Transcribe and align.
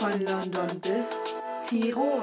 Von 0.00 0.18
London 0.24 0.80
bis 0.80 1.36
Tirol. 1.68 2.22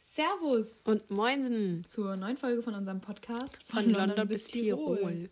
Servus 0.00 0.80
Und 0.84 1.10
Moinsen 1.10 1.84
zur 1.88 2.14
neuen 2.14 2.36
Folge 2.36 2.62
von 2.62 2.76
unserem 2.76 3.00
Podcast 3.00 3.58
von, 3.64 3.90
London, 3.90 4.28
bis 4.28 4.46
Tirol. 4.46 5.28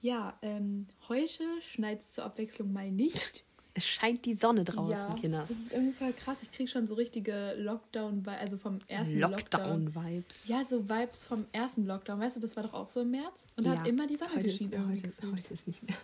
Ja, 0.00 0.36
ähm, 0.42 0.88
heute 1.08 1.44
schneit 1.60 2.00
es 2.00 2.08
zur 2.08 2.24
Abwechslung 2.24 2.72
mal 2.72 2.90
nicht. 2.90 3.44
Es 3.76 3.86
scheint 3.86 4.24
die 4.24 4.34
Sonne 4.34 4.62
draußen, 4.62 5.10
ja, 5.10 5.14
Kinders. 5.16 5.48
Das 5.48 5.58
ist 5.58 5.72
irgendwie 5.72 5.92
voll 5.94 6.12
krass. 6.12 6.38
Ich 6.42 6.50
kriege 6.52 6.70
schon 6.70 6.86
so 6.86 6.94
richtige 6.94 7.54
Lockdown, 7.58 8.24
also 8.26 8.56
vom 8.56 8.78
ersten 8.86 9.18
Lockdown. 9.18 9.86
Lockdown-Vibes. 9.92 10.46
Ja, 10.46 10.64
so 10.64 10.88
Vibes 10.88 11.24
vom 11.24 11.46
ersten 11.50 11.84
Lockdown. 11.84 12.20
Weißt 12.20 12.36
du, 12.36 12.40
das 12.40 12.54
war 12.54 12.62
doch 12.62 12.72
auch 12.72 12.88
so 12.88 13.00
im 13.00 13.10
März. 13.10 13.46
Und 13.56 13.66
da 13.66 13.76
hat 13.78 13.88
immer 13.88 14.06
die 14.06 14.14
Sonne 14.16 14.30
heute 14.30 14.40
ist, 14.48 14.58
geschienen. 14.58 14.72
ja, 14.72 14.78
irgendwie 14.78 15.06
heute, 15.08 15.32
heute 15.32 15.54
ist 15.54 15.66
nicht 15.66 15.82
mehr. 15.82 15.96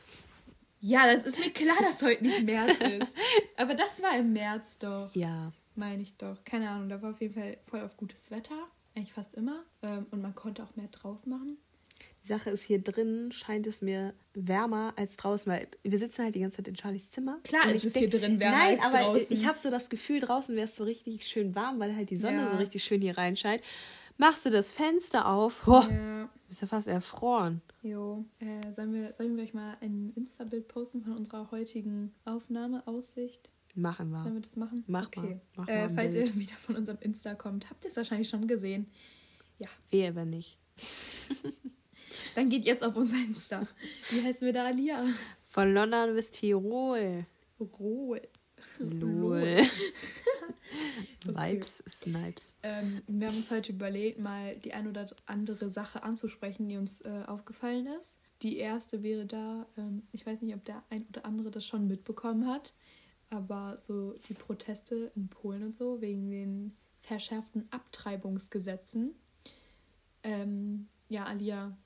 Ja, 0.81 1.13
das 1.13 1.27
ist 1.27 1.39
mir 1.39 1.51
klar, 1.53 1.77
dass 1.81 2.03
heute 2.03 2.25
nicht 2.25 2.43
März 2.43 2.81
ist. 2.81 3.17
Aber 3.57 3.75
das 3.75 4.03
war 4.03 4.17
im 4.19 4.33
März 4.33 4.79
doch. 4.79 5.15
Ja, 5.15 5.53
Meine 5.77 6.03
ich 6.03 6.17
doch. 6.17 6.43
Keine 6.45 6.71
Ahnung, 6.71 6.89
da 6.89 7.01
war 7.03 7.11
auf 7.11 7.21
jeden 7.21 7.35
Fall 7.35 7.59
voll 7.65 7.81
auf 7.83 7.97
gutes 7.97 8.31
Wetter. 8.31 8.57
Eigentlich 8.97 9.13
fast 9.13 9.35
immer. 9.35 9.63
Ähm, 9.83 10.07
und 10.11 10.23
man 10.23 10.35
konnte 10.35 10.65
auch 10.65 10.75
mehr 10.77 10.89
draußen 10.89 11.31
machen. 11.31 11.59
Die 12.23 12.27
Sache 12.27 12.51
ist, 12.51 12.63
hier 12.63 12.81
drin 12.83 13.33
scheint 13.33 13.67
es 13.67 13.81
mir 13.83 14.13
wärmer 14.35 14.93
als 14.97 15.17
draußen, 15.17 15.51
weil 15.51 15.69
wir 15.83 15.99
sitzen 15.99 16.23
halt 16.25 16.35
die 16.35 16.41
ganze 16.41 16.59
Zeit 16.59 16.69
in 16.69 16.77
Charlies 16.77 17.11
Zimmer. 17.11 17.39
Klar 17.45 17.67
Und 17.67 17.75
ist 17.75 17.85
es 17.85 17.97
hier 17.97 18.09
denk- 18.11 18.23
drin 18.23 18.41
wärmer 18.41 18.57
Nein, 18.57 18.79
als 18.79 18.85
aber 18.87 18.99
draußen. 19.19 19.37
ich 19.37 19.47
habe 19.47 19.59
so 19.59 19.71
das 19.71 19.89
Gefühl, 19.89 20.21
draußen 20.21 20.55
wäre 20.55 20.67
es 20.67 20.77
so 20.77 20.85
richtig 20.85 21.27
schön 21.27 21.55
warm, 21.55 21.81
weil 21.81 21.97
halt 21.97 22.11
die 22.11 22.17
Sonne 22.17 22.39
Ja. 22.43 22.51
so 22.51 22.57
richtig 22.57 22.85
schön 22.85 23.01
hier 23.01 23.17
reinscheint. 23.17 23.63
Machst 24.19 24.45
du 24.45 24.51
das 24.51 24.71
Fenster 24.71 25.27
auf, 25.29 25.67
ho, 25.67 25.81
Ja, 25.91 26.29
bist 26.47 26.61
ja 26.61 26.67
fast 26.67 26.87
erfroren. 26.89 27.63
jo. 27.83 28.25
Äh, 28.39 28.71
sollen, 28.71 28.93
wir, 28.93 29.15
sollen 29.15 29.35
wir 29.37 29.45
euch 29.45 29.55
mal 29.55 29.79
ein 29.81 30.13
Insta-Bild 30.15 30.69
posten 30.69 31.01
von 31.03 31.17
unserer 31.17 31.51
heutigen 31.51 32.13
Aufnahme, 32.27 32.87
Aussicht? 32.87 33.51
Machen 33.75 34.11
wir. 34.11 34.21
Sollen 34.23 34.35
wir 34.35 34.43
das 34.43 34.57
machen? 34.57 34.85
Mach 34.89 35.07
okay. 35.07 35.21
mal, 35.21 35.41
mach 35.57 35.67
mal 35.67 35.73
äh, 35.73 35.83
ein 35.85 35.95
falls 35.95 36.13
Bild. 36.13 36.27
ihr 36.27 36.35
wieder 36.41 36.55
von 36.57 36.77
unserem 36.77 36.99
Insta 37.01 37.35
kommt, 37.35 37.71
habt 37.71 37.83
ihr 37.85 37.89
es 37.91 37.97
wahrscheinlich 37.97 38.29
schon 38.29 38.47
gesehen. 38.47 38.91
Ja, 39.59 39.69
Ehe, 39.91 40.15
wenn 40.15 40.29
nicht. 40.31 40.59
dann 42.35 42.49
geht 42.49 42.65
jetzt 42.65 42.85
auf 42.85 42.97
unser 42.97 43.17
Insta. 43.17 43.67
Wie 44.11 44.23
heißen 44.23 44.47
wir 44.47 44.53
da, 44.53 44.67
Alia? 44.67 45.05
Von 45.49 45.75
London 45.75 46.15
bis 46.15 46.31
Tirol. 46.31 47.27
Rohl. 47.59 48.23
Lol. 48.79 49.63
Vibes, 51.25 51.83
Snipes. 51.89 52.55
Ähm, 52.63 53.03
wir 53.07 53.29
haben 53.29 53.37
uns 53.37 53.51
heute 53.51 53.73
überlegt, 53.73 54.19
mal 54.19 54.57
die 54.57 54.73
ein 54.73 54.89
oder 54.89 55.07
andere 55.27 55.69
Sache 55.69 56.03
anzusprechen, 56.03 56.69
die 56.69 56.77
uns 56.77 57.01
äh, 57.03 57.25
aufgefallen 57.27 57.87
ist. 58.01 58.21
Die 58.43 58.57
erste 58.57 59.03
wäre 59.03 59.27
da, 59.27 59.67
ähm, 59.77 60.03
ich 60.13 60.25
weiß 60.25 60.41
nicht, 60.43 60.55
ob 60.55 60.65
der 60.65 60.83
ein 60.89 61.07
oder 61.09 61.25
andere 61.25 61.51
das 61.51 61.67
schon 61.67 61.89
mitbekommen 61.89 62.47
hat, 62.47 62.75
aber 63.29 63.79
so 63.87 64.15
die 64.29 64.35
Proteste 64.35 65.13
in 65.15 65.29
Polen 65.29 65.63
und 65.63 65.77
so 65.77 66.01
wegen 66.01 66.31
den 66.31 66.77
verschärften 67.03 67.69
Abtreibungsgesetzen. 67.71 69.15
Ähm, 70.23 70.89
ja, 71.09 71.25
Alia, 71.25 71.77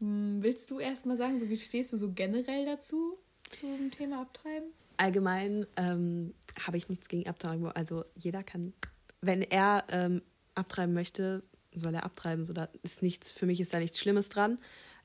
willst 0.00 0.70
du 0.70 0.78
erst 0.78 1.06
mal 1.06 1.16
sagen, 1.16 1.38
so 1.38 1.48
wie 1.48 1.56
stehst 1.56 1.92
du 1.92 1.96
so 1.96 2.12
generell 2.12 2.66
dazu, 2.66 3.18
zum 3.50 3.90
Thema 3.90 4.22
Abtreiben? 4.22 4.68
Allgemein 4.96 5.66
ähm, 5.76 6.34
habe 6.66 6.78
ich 6.78 6.88
nichts 6.88 7.08
gegen 7.08 7.28
Abtreibung. 7.28 7.70
Also 7.72 8.04
jeder 8.18 8.42
kann, 8.42 8.72
wenn 9.20 9.42
er 9.42 9.84
ähm, 9.88 10.22
abtreiben 10.54 10.94
möchte, 10.94 11.42
soll 11.74 11.94
er 11.94 12.04
abtreiben. 12.04 12.44
So, 12.44 12.52
da 12.52 12.68
ist 12.82 13.02
nichts, 13.02 13.32
für 13.32 13.46
mich 13.46 13.60
ist 13.60 13.74
da 13.74 13.78
nichts 13.78 13.98
Schlimmes 13.98 14.28
dran. 14.28 14.58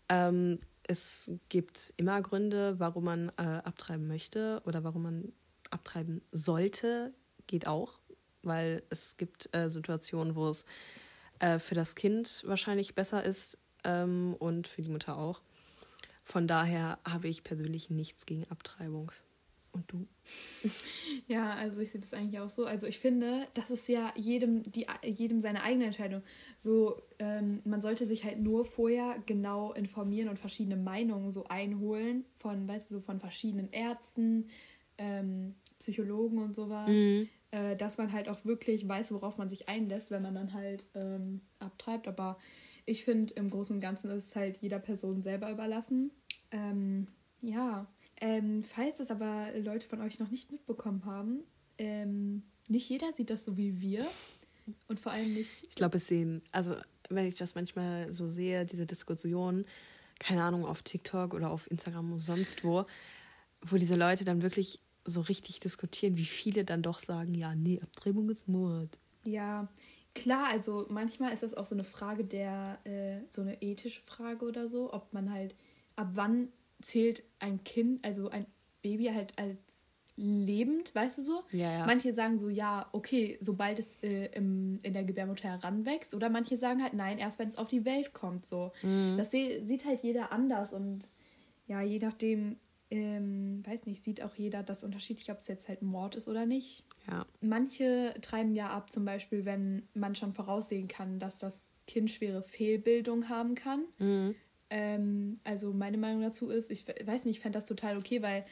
Ähm, 0.10 0.60
es 0.84 1.32
gibt 1.50 1.94
immer 1.98 2.22
Gründe, 2.22 2.80
warum 2.80 3.06
man 3.06 3.30
äh, 3.38 3.42
abtreiben 3.42 4.08
möchte 4.08 4.61
oder 4.66 4.84
warum 4.84 5.04
man 5.04 5.34
abtreiben 5.70 6.22
sollte. 6.32 7.14
Geht 7.48 7.67
auch, 7.67 8.00
weil 8.44 8.84
es 8.90 9.17
gibt 9.17 9.54
äh, 9.56 9.70
Situationen, 9.70 10.36
wo 10.36 10.50
es 10.50 10.66
äh, 11.40 11.60
für 11.60 11.76
das 11.76 11.95
Kind 11.95 12.44
wahrscheinlich 12.45 12.95
besser 12.95 13.23
ist 13.23 13.58
ähm, 13.83 14.36
und 14.39 14.67
für 14.67 14.81
die 14.81 14.89
Mutter 14.89 15.17
auch. 15.17 15.42
Von 16.23 16.47
daher 16.47 16.99
habe 17.08 17.27
ich 17.27 17.43
persönlich 17.43 17.89
nichts 17.89 18.25
gegen 18.25 18.45
Abtreibung. 18.49 19.11
Und 19.73 19.92
du? 19.92 20.08
Ja, 21.27 21.53
also 21.53 21.80
ich 21.80 21.92
sehe 21.92 22.02
das 22.02 22.14
eigentlich 22.14 22.39
auch 22.42 22.49
so. 22.49 22.65
Also 22.65 22.87
ich 22.87 22.99
finde, 22.99 23.45
das 23.53 23.71
ist 23.71 23.87
ja 23.87 24.11
jedem, 24.15 24.64
die, 24.69 24.86
jedem 25.03 25.39
seine 25.39 25.64
eigene 25.64 25.86
Entscheidung. 25.86 26.23
So, 26.58 27.02
ähm, 27.19 27.61
man 27.64 27.81
sollte 27.81 28.05
sich 28.05 28.25
halt 28.25 28.39
nur 28.39 28.65
vorher 28.65 29.15
genau 29.25 29.71
informieren 29.71 30.27
und 30.27 30.37
verschiedene 30.37 30.75
Meinungen 30.75 31.31
so 31.31 31.45
einholen 31.45 32.25
von, 32.36 32.67
weißt 32.67 32.92
du, 32.92 32.95
so 32.95 33.02
von 33.02 33.19
verschiedenen 33.19 33.71
Ärzten, 33.71 34.49
ähm, 34.98 35.55
Psychologen 35.80 36.39
und 36.39 36.53
sowas. 36.53 36.89
Äh, 37.52 37.75
dass 37.75 37.98
man 37.98 38.13
halt 38.13 38.30
auch 38.30 38.45
wirklich 38.45 38.87
weiß, 38.87 39.11
worauf 39.11 39.37
man 39.37 39.49
sich 39.49 39.67
einlässt, 39.67 40.09
wenn 40.09 40.21
man 40.21 40.36
dann 40.36 40.53
halt 40.53 40.86
ähm, 40.95 41.42
abtreibt. 41.59 42.08
Aber 42.08 42.37
ich 42.86 43.03
finde, 43.03 43.33
im 43.36 43.49
Großen 43.49 43.75
und 43.75 43.81
Ganzen 43.81 44.09
ist 44.11 44.27
es 44.27 44.36
halt 44.36 44.58
jeder 44.58 44.80
Person 44.80 45.21
selber 45.21 45.52
überlassen. 45.52 46.11
Ähm, 46.52 47.08
ja. 47.42 47.87
Ähm, 48.19 48.64
falls 48.64 48.99
es 48.99 49.11
aber 49.11 49.47
Leute 49.58 49.87
von 49.87 50.02
euch 50.02 50.19
noch 50.19 50.30
nicht 50.30 50.52
mitbekommen 50.52 51.05
haben, 51.05 51.43
ähm, 51.77 52.43
nicht 52.67 52.89
jeder 52.89 53.11
sieht 53.14 53.30
das 53.30 53.45
so 53.45 53.58
wie 53.58 53.81
wir. 53.81 54.05
Und 54.87 54.99
vor 54.99 55.11
allem 55.11 55.33
nicht. 55.33 55.65
Ich 55.67 55.75
glaube, 55.75 55.97
es 55.97 56.08
sehen, 56.08 56.42
also 56.52 56.75
wenn 57.09 57.27
ich 57.27 57.36
das 57.36 57.55
manchmal 57.55 58.11
so 58.14 58.30
sehe, 58.30 58.65
diese 58.65 58.86
Diskussion, 58.86 59.65
keine 60.19 60.43
Ahnung, 60.43 60.65
auf 60.65 60.83
TikTok 60.83 61.33
oder 61.33 61.49
auf 61.49 61.69
Instagram 61.69 62.11
oder 62.11 62.21
sonst 62.21 62.63
wo, 62.63 62.86
wo 63.61 63.77
diese 63.77 63.95
Leute 63.95 64.23
dann 64.23 64.42
wirklich 64.42 64.80
so 65.03 65.21
richtig 65.21 65.59
diskutieren, 65.59 66.17
wie 66.17 66.25
viele 66.25 66.63
dann 66.63 66.83
doch 66.83 66.99
sagen, 66.99 67.33
ja, 67.33 67.55
nee, 67.55 67.80
Abtreibung 67.81 68.30
ist 68.30 68.48
Mord. 68.48 68.99
Ja, 69.25 69.67
klar, 70.14 70.48
also 70.48 70.86
manchmal 70.89 71.33
ist 71.33 71.44
das 71.44 71.54
auch 71.54 71.66
so 71.66 71.76
eine 71.76 71.83
Frage 71.83 72.23
der, 72.23 72.80
äh, 72.83 73.20
so 73.30 73.42
eine 73.42 73.61
ethische 73.61 74.02
Frage 74.02 74.45
oder 74.45 74.70
so, 74.70 74.94
ob 74.94 75.14
man 75.14 75.32
halt, 75.32 75.55
ab 75.95 76.10
wann 76.14 76.49
zählt 76.82 77.23
ein 77.39 77.64
Kind, 77.64 78.04
also 78.05 78.30
ein 78.30 78.45
Baby 78.82 79.05
halt 79.14 79.38
als 79.38 79.58
lebend, 80.16 80.94
weißt 80.94 81.17
du 81.17 81.22
so? 81.23 81.44
Ja, 81.52 81.72
ja. 81.72 81.86
Manche 81.86 82.14
sagen 82.14 82.38
so, 82.38 82.49
ja, 82.49 82.88
okay, 82.92 83.38
sobald 83.39 83.80
es 83.80 83.98
äh, 84.04 84.27
im, 84.33 84.80
in 84.83 84.94
der 84.94 85.04
Gebärmutter 85.04 85.49
heranwächst. 85.49 86.14
Oder 86.14 86.30
manche 86.30 86.58
sagen 86.58 86.83
halt, 86.83 86.93
nein, 86.93 87.17
erst 87.17 87.39
wenn 87.39 87.48
es 87.48 87.58
auf 87.58 87.70
die 87.70 87.86
Welt 87.86 88.14
kommt. 88.14 88.45
So. 88.45 88.72
Mhm. 88.83 89.16
Das 89.17 89.32
sieht 89.32 89.86
halt 89.86 90.04
jeder 90.04 90.32
anders 90.32 90.73
und 90.73 91.10
ja, 91.67 91.82
je 91.82 91.99
nachdem, 91.99 92.58
ähm, 92.92 93.66
weiß 93.66 93.86
nicht, 93.88 94.04
sieht 94.04 94.22
auch 94.22 94.36
jeder 94.36 94.62
das 94.64 94.84
unterschiedlich, 94.84 95.32
ob 95.32 95.40
es 95.40 95.48
jetzt 95.48 95.68
halt 95.68 95.82
Mord 95.82 96.16
ist 96.16 96.28
oder 96.28 96.46
nicht. 96.46 96.84
Ja. 97.10 97.26
Manche 97.42 98.14
treiben 98.22 98.54
ja 98.54 98.70
ab, 98.70 98.92
zum 98.92 99.06
Beispiel, 99.06 99.46
wenn 99.46 99.88
man 99.94 100.14
schon 100.16 100.34
voraussehen 100.34 100.88
kann, 100.88 101.18
dass 101.18 101.40
das 101.40 101.66
Kind 101.88 102.12
schwere 102.12 102.44
Fehlbildung 102.44 103.30
haben 103.30 103.56
kann. 103.56 103.86
Mhm. 103.98 104.36
Ähm, 104.70 105.40
also 105.44 105.74
meine 105.74 105.98
Meinung 105.98 106.22
dazu 106.22 106.50
ist, 106.50 106.70
ich 106.70 106.88
we- 106.88 106.96
weiß 107.06 107.26
nicht, 107.26 107.38
ich 107.38 107.42
fände 107.42 107.58
das 107.58 107.66
total 107.66 107.98
okay, 107.98 108.22
weil 108.22 108.46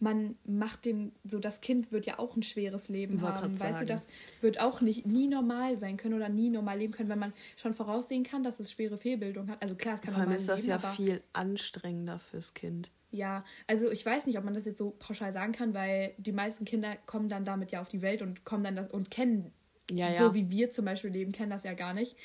man 0.00 0.36
macht 0.44 0.84
dem, 0.84 1.10
so 1.24 1.40
das 1.40 1.60
Kind 1.60 1.90
wird 1.90 2.06
ja 2.06 2.20
auch 2.20 2.36
ein 2.36 2.42
schweres 2.44 2.88
Leben 2.88 3.20
Wollte 3.20 3.40
haben. 3.40 3.58
Weißt 3.58 3.80
du, 3.80 3.86
sagen. 3.86 3.88
das 3.88 4.06
wird 4.40 4.60
auch 4.60 4.80
nicht 4.80 5.06
nie 5.06 5.26
normal 5.26 5.76
sein 5.78 5.96
können 5.96 6.14
oder 6.14 6.28
nie 6.28 6.50
normal 6.50 6.78
leben 6.78 6.92
können, 6.92 7.08
wenn 7.08 7.18
man 7.18 7.32
schon 7.56 7.74
voraussehen 7.74 8.22
kann, 8.22 8.44
dass 8.44 8.60
es 8.60 8.70
schwere 8.70 8.96
Fehlbildung 8.96 9.48
hat. 9.48 9.60
Also 9.60 9.74
klar, 9.74 9.96
es 9.96 10.00
kann 10.02 10.14
Vor 10.14 10.22
allem 10.22 10.32
ist 10.32 10.48
das 10.48 10.60
leben, 10.60 10.70
ja 10.70 10.78
viel 10.78 11.20
anstrengender 11.32 12.18
fürs 12.20 12.54
Kind. 12.54 12.90
Ja, 13.10 13.44
also 13.66 13.90
ich 13.90 14.04
weiß 14.04 14.26
nicht, 14.26 14.36
ob 14.38 14.44
man 14.44 14.54
das 14.54 14.64
jetzt 14.66 14.78
so 14.78 14.90
pauschal 14.98 15.32
sagen 15.32 15.52
kann, 15.52 15.72
weil 15.74 16.14
die 16.18 16.32
meisten 16.32 16.64
Kinder 16.64 16.96
kommen 17.06 17.28
dann 17.28 17.44
damit 17.44 17.70
ja 17.70 17.80
auf 17.80 17.88
die 17.88 18.02
Welt 18.02 18.20
und 18.22 18.44
kommen 18.44 18.64
dann 18.64 18.76
das 18.76 18.88
und 18.88 19.10
kennen, 19.10 19.52
Ja, 19.90 20.10
ja. 20.10 20.18
so 20.18 20.34
wie 20.34 20.50
wir 20.50 20.70
zum 20.70 20.84
Beispiel 20.84 21.10
leben, 21.10 21.32
kennen 21.32 21.50
das 21.50 21.64
ja 21.64 21.74
gar 21.74 21.94
nicht. 21.94 22.16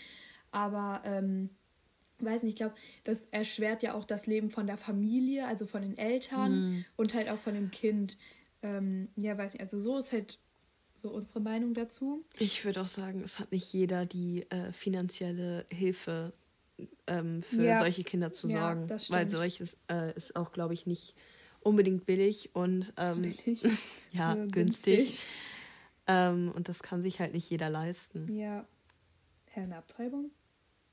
Aber 0.52 1.02
ähm, 1.06 1.50
weiß 2.20 2.44
nicht, 2.44 2.52
ich 2.54 2.58
glaube, 2.58 2.76
das 3.06 3.26
erschwert 3.32 3.82
ja 3.84 3.94
auch 3.94 4.06
das 4.06 4.28
Leben 4.28 4.50
von 4.50 4.68
der 4.68 4.78
Familie, 4.78 5.48
also 5.48 5.66
von 5.66 5.82
den 5.82 5.98
Eltern 5.98 6.52
Mhm. 6.60 6.86
und 6.96 7.14
halt 7.14 7.30
auch 7.30 7.40
von 7.40 7.54
dem 7.54 7.72
Kind. 7.72 8.18
Ähm, 8.62 9.10
ja, 9.16 9.38
weiß 9.38 9.54
nicht, 9.54 9.62
also 9.62 9.80
so 9.80 9.98
ist 9.98 10.12
halt 10.12 10.40
so 10.96 11.10
unsere 11.10 11.42
Meinung 11.42 11.74
dazu. 11.74 12.24
Ich 12.40 12.64
würde 12.64 12.82
auch 12.82 12.88
sagen, 12.88 13.22
es 13.24 13.40
hat 13.40 13.52
nicht 13.52 13.74
jeder 13.74 14.06
die 14.06 14.46
äh, 14.52 14.72
finanzielle 14.72 15.66
Hilfe 15.70 16.34
ähm, 17.08 17.42
für 17.44 17.64
Ja. 17.64 17.80
solche 17.80 18.04
Kinder 18.04 18.32
zu 18.32 18.48
Ja, 18.48 18.74
sorgen. 18.76 18.88
das 18.88 19.10
weil 19.12 19.30
solches 19.30 19.76
äh, 19.90 20.14
ist 20.16 20.36
auch, 20.36 20.52
glaube 20.52 20.74
ich, 20.74 20.86
nicht 20.86 21.16
unbedingt 21.62 22.06
billig 22.06 22.52
und 22.54 22.94
ähm, 22.98 23.22
Billig. 23.22 23.62
ja, 24.12 24.36
Ja, 24.36 24.46
günstig. 24.46 24.98
günstig. 24.98 25.20
Ähm, 26.08 26.52
und 26.56 26.68
das 26.70 26.84
kann 26.84 27.02
sich 27.02 27.20
halt 27.20 27.34
nicht 27.34 27.50
jeder 27.50 27.70
leisten. 27.70 28.30
Ja. 28.38 28.68
Hä, 29.52 29.62
eine 29.62 29.78
Abtreibung? 29.78 30.32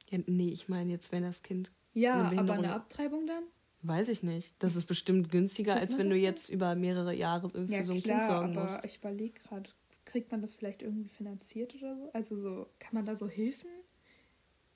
Ja, 0.09 0.19
nee, 0.27 0.51
ich 0.51 0.69
meine 0.69 0.93
jetzt, 0.93 1.11
wenn 1.13 1.23
das 1.23 1.43
Kind. 1.43 1.73
Ja, 1.93 2.29
Eine 2.29 2.39
aber 2.39 2.55
eine 2.55 2.75
Abtreibung 2.75 3.27
dann? 3.27 3.45
Weiß 3.83 4.09
ich 4.09 4.23
nicht. 4.23 4.55
Das 4.59 4.77
ist 4.77 4.85
bestimmt 4.87 5.31
günstiger, 5.31 5.75
als 5.75 5.97
wenn 5.97 6.11
du 6.11 6.17
jetzt 6.17 6.51
über 6.51 6.75
mehrere 6.75 7.15
Jahre 7.15 7.49
für 7.51 7.67
Ja, 7.67 7.83
so 7.83 7.93
ein 7.95 8.03
klar, 8.03 8.19
Kind 8.19 8.27
sorgen 8.27 8.53
aber 8.53 8.63
musst. 8.73 8.85
ich 8.85 8.99
überlege 8.99 9.41
gerade, 9.41 9.71
kriegt 10.05 10.31
man 10.31 10.43
das 10.43 10.53
vielleicht 10.53 10.83
irgendwie 10.83 11.09
finanziert 11.09 11.75
oder 11.75 11.97
so? 11.97 12.11
Also 12.13 12.37
so, 12.37 12.67
kann 12.79 12.95
man 12.95 13.07
da 13.07 13.15
so 13.15 13.27
Hilfen, 13.27 13.71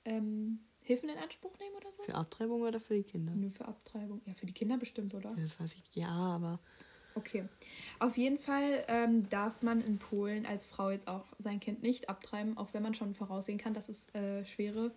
ähm, 0.05 0.59
Hilfen 0.85 1.09
in 1.09 1.17
Anspruch 1.17 1.57
nehmen 1.59 1.75
oder 1.75 1.91
so? 1.91 2.03
Für 2.03 2.15
Abtreibung 2.15 2.61
oder 2.61 2.79
für 2.79 2.93
die 2.95 3.03
Kinder? 3.03 3.33
Nur 3.33 3.51
für 3.51 3.65
Abtreibung. 3.65 4.21
Ja, 4.25 4.33
für 4.33 4.45
die 4.45 4.53
Kinder 4.53 4.77
bestimmt, 4.77 5.13
oder? 5.13 5.31
Ja, 5.31 5.43
Das 5.43 5.59
weiß 5.59 5.73
ich. 5.73 5.95
Ja, 5.95 6.09
aber 6.09 6.59
Okay. 7.17 7.47
Auf 7.99 8.17
jeden 8.17 8.37
Fall 8.39 8.83
ähm, 8.89 9.29
darf 9.29 9.61
man 9.61 9.79
in 9.81 9.99
Polen 9.99 10.45
als 10.45 10.65
Frau 10.65 10.89
jetzt 10.91 11.07
auch 11.07 11.23
sein 11.39 11.59
Kind 11.61 11.81
nicht 11.81 12.09
abtreiben, 12.09 12.57
auch 12.57 12.73
wenn 12.73 12.83
man 12.83 12.93
schon 12.93 13.13
voraussehen 13.13 13.57
kann, 13.57 13.73
dass 13.73 13.87
es 13.87 14.13
äh, 14.13 14.43
schwere 14.43 14.91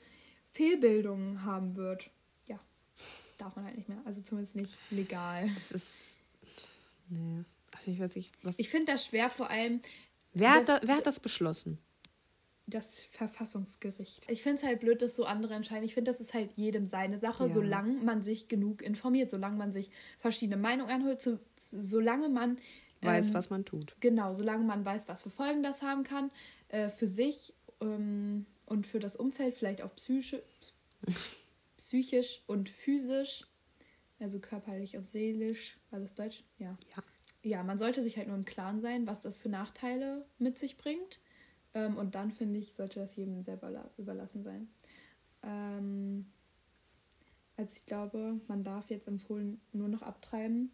Fehlbildungen 0.52 1.44
haben 1.44 1.76
wird. 1.76 2.10
Ja, 2.46 2.58
darf 3.38 3.54
man 3.54 3.64
halt 3.66 3.76
nicht 3.76 3.88
mehr. 3.88 4.00
Also 4.04 4.20
zumindest 4.22 4.56
nicht 4.56 4.76
legal. 4.90 5.48
es 5.56 5.70
ist. 5.70 6.16
Nee. 7.08 7.44
Also 7.72 7.90
ich 7.92 8.00
weiß 8.00 8.16
nicht. 8.16 8.32
Was, 8.42 8.54
Ich 8.58 8.68
finde 8.68 8.92
das 8.92 9.06
schwer, 9.06 9.30
vor 9.30 9.48
allem 9.50 9.80
wer, 10.34 10.54
hat 10.54 10.68
das- 10.68 10.80
da, 10.80 10.86
wer 10.88 10.96
hat 10.96 11.06
das 11.06 11.20
beschlossen? 11.20 11.78
Das 12.68 13.04
Verfassungsgericht. 13.04 14.26
Ich 14.30 14.42
finde 14.42 14.58
es 14.58 14.62
halt 14.64 14.80
blöd, 14.80 15.00
dass 15.02 15.16
so 15.16 15.24
andere 15.24 15.54
entscheiden. 15.54 15.84
Ich 15.84 15.94
finde, 15.94 16.10
das 16.10 16.20
ist 16.20 16.34
halt 16.34 16.52
jedem 16.56 16.86
seine 16.86 17.18
Sache, 17.18 17.46
Ja. 17.46 17.52
solange 17.52 17.94
man 18.04 18.22
sich 18.22 18.48
genug 18.48 18.82
informiert, 18.82 19.30
solange 19.30 19.56
man 19.56 19.72
sich 19.72 19.90
verschiedene 20.18 20.56
Meinungen 20.56 20.90
anhört, 20.90 21.20
so, 21.20 21.38
solange 21.56 22.28
man 22.28 22.58
Weiß, 23.00 23.28
ähm, 23.28 23.34
was 23.34 23.48
man 23.50 23.64
tut. 23.64 23.94
Genau, 24.00 24.34
solange 24.34 24.64
man 24.64 24.84
weiß, 24.84 25.06
was 25.08 25.22
für 25.22 25.30
Folgen 25.30 25.62
das 25.62 25.82
haben 25.82 26.02
kann, 26.02 26.30
äh, 26.68 26.88
für 26.88 27.06
sich 27.06 27.54
ähm, 27.80 28.44
und 28.66 28.86
für 28.88 28.98
das 28.98 29.14
Umfeld, 29.16 29.54
vielleicht 29.54 29.82
auch 29.82 29.94
psychisch, 29.94 30.42
psychisch 31.76 32.42
und 32.46 32.68
physisch, 32.68 33.46
also 34.18 34.40
körperlich 34.40 34.96
und 34.96 35.08
seelisch, 35.08 35.78
war 35.90 36.00
das 36.00 36.14
Deutsch? 36.14 36.42
Ja. 36.58 36.76
Ja. 36.96 37.02
Ja, 37.44 37.62
man 37.62 37.78
sollte 37.78 38.02
sich 38.02 38.16
halt 38.16 38.26
nur 38.26 38.36
im 38.36 38.44
Klaren 38.44 38.80
sein, 38.80 39.06
was 39.06 39.20
das 39.20 39.36
für 39.36 39.48
Nachteile 39.48 40.26
mit 40.38 40.58
sich 40.58 40.76
bringt. 40.76 41.20
Ähm, 41.78 41.96
und 41.96 42.14
dann, 42.14 42.30
finde 42.32 42.58
ich, 42.58 42.72
sollte 42.72 43.00
das 43.00 43.16
jedem 43.16 43.42
selber 43.42 43.70
la- 43.70 43.90
überlassen 43.98 44.42
sein. 44.42 44.68
Ähm, 45.42 46.26
also 47.56 47.72
ich 47.78 47.86
glaube, 47.86 48.40
man 48.48 48.64
darf 48.64 48.90
jetzt 48.90 49.08
in 49.08 49.18
Polen 49.18 49.60
nur 49.72 49.88
noch 49.88 50.02
abtreiben, 50.02 50.70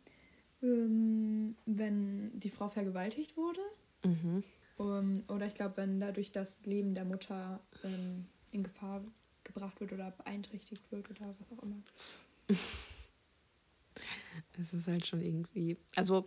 ähm, 0.63 1.57
wenn 1.67 2.39
die 2.39 2.51
Frau 2.51 2.69
vergewaltigt 2.69 3.37
wurde. 3.37 3.61
Mhm. 4.05 4.43
Ähm, 4.79 5.25
oder 5.29 5.47
ich 5.47 5.55
glaube, 5.55 5.77
wenn 5.79 6.01
dadurch 6.01 6.33
das 6.33 6.65
Leben 6.67 6.95
der 6.95 7.05
Mutter 7.05 7.61
ähm, 7.85 8.27
in 8.53 8.63
Gefahr 8.63 9.03
gebracht 9.45 9.81
wird 9.81 9.93
oder 9.93 10.11
beeinträchtigt 10.13 10.91
wird 10.91 11.11
oder 11.11 11.35
was 11.39 11.53
auch 11.53 11.63
immer. 11.63 11.77
Es 14.59 14.73
ist 14.75 14.89
halt 14.89 15.07
schon 15.07 15.21
irgendwie. 15.21 15.77
Also, 15.97 16.27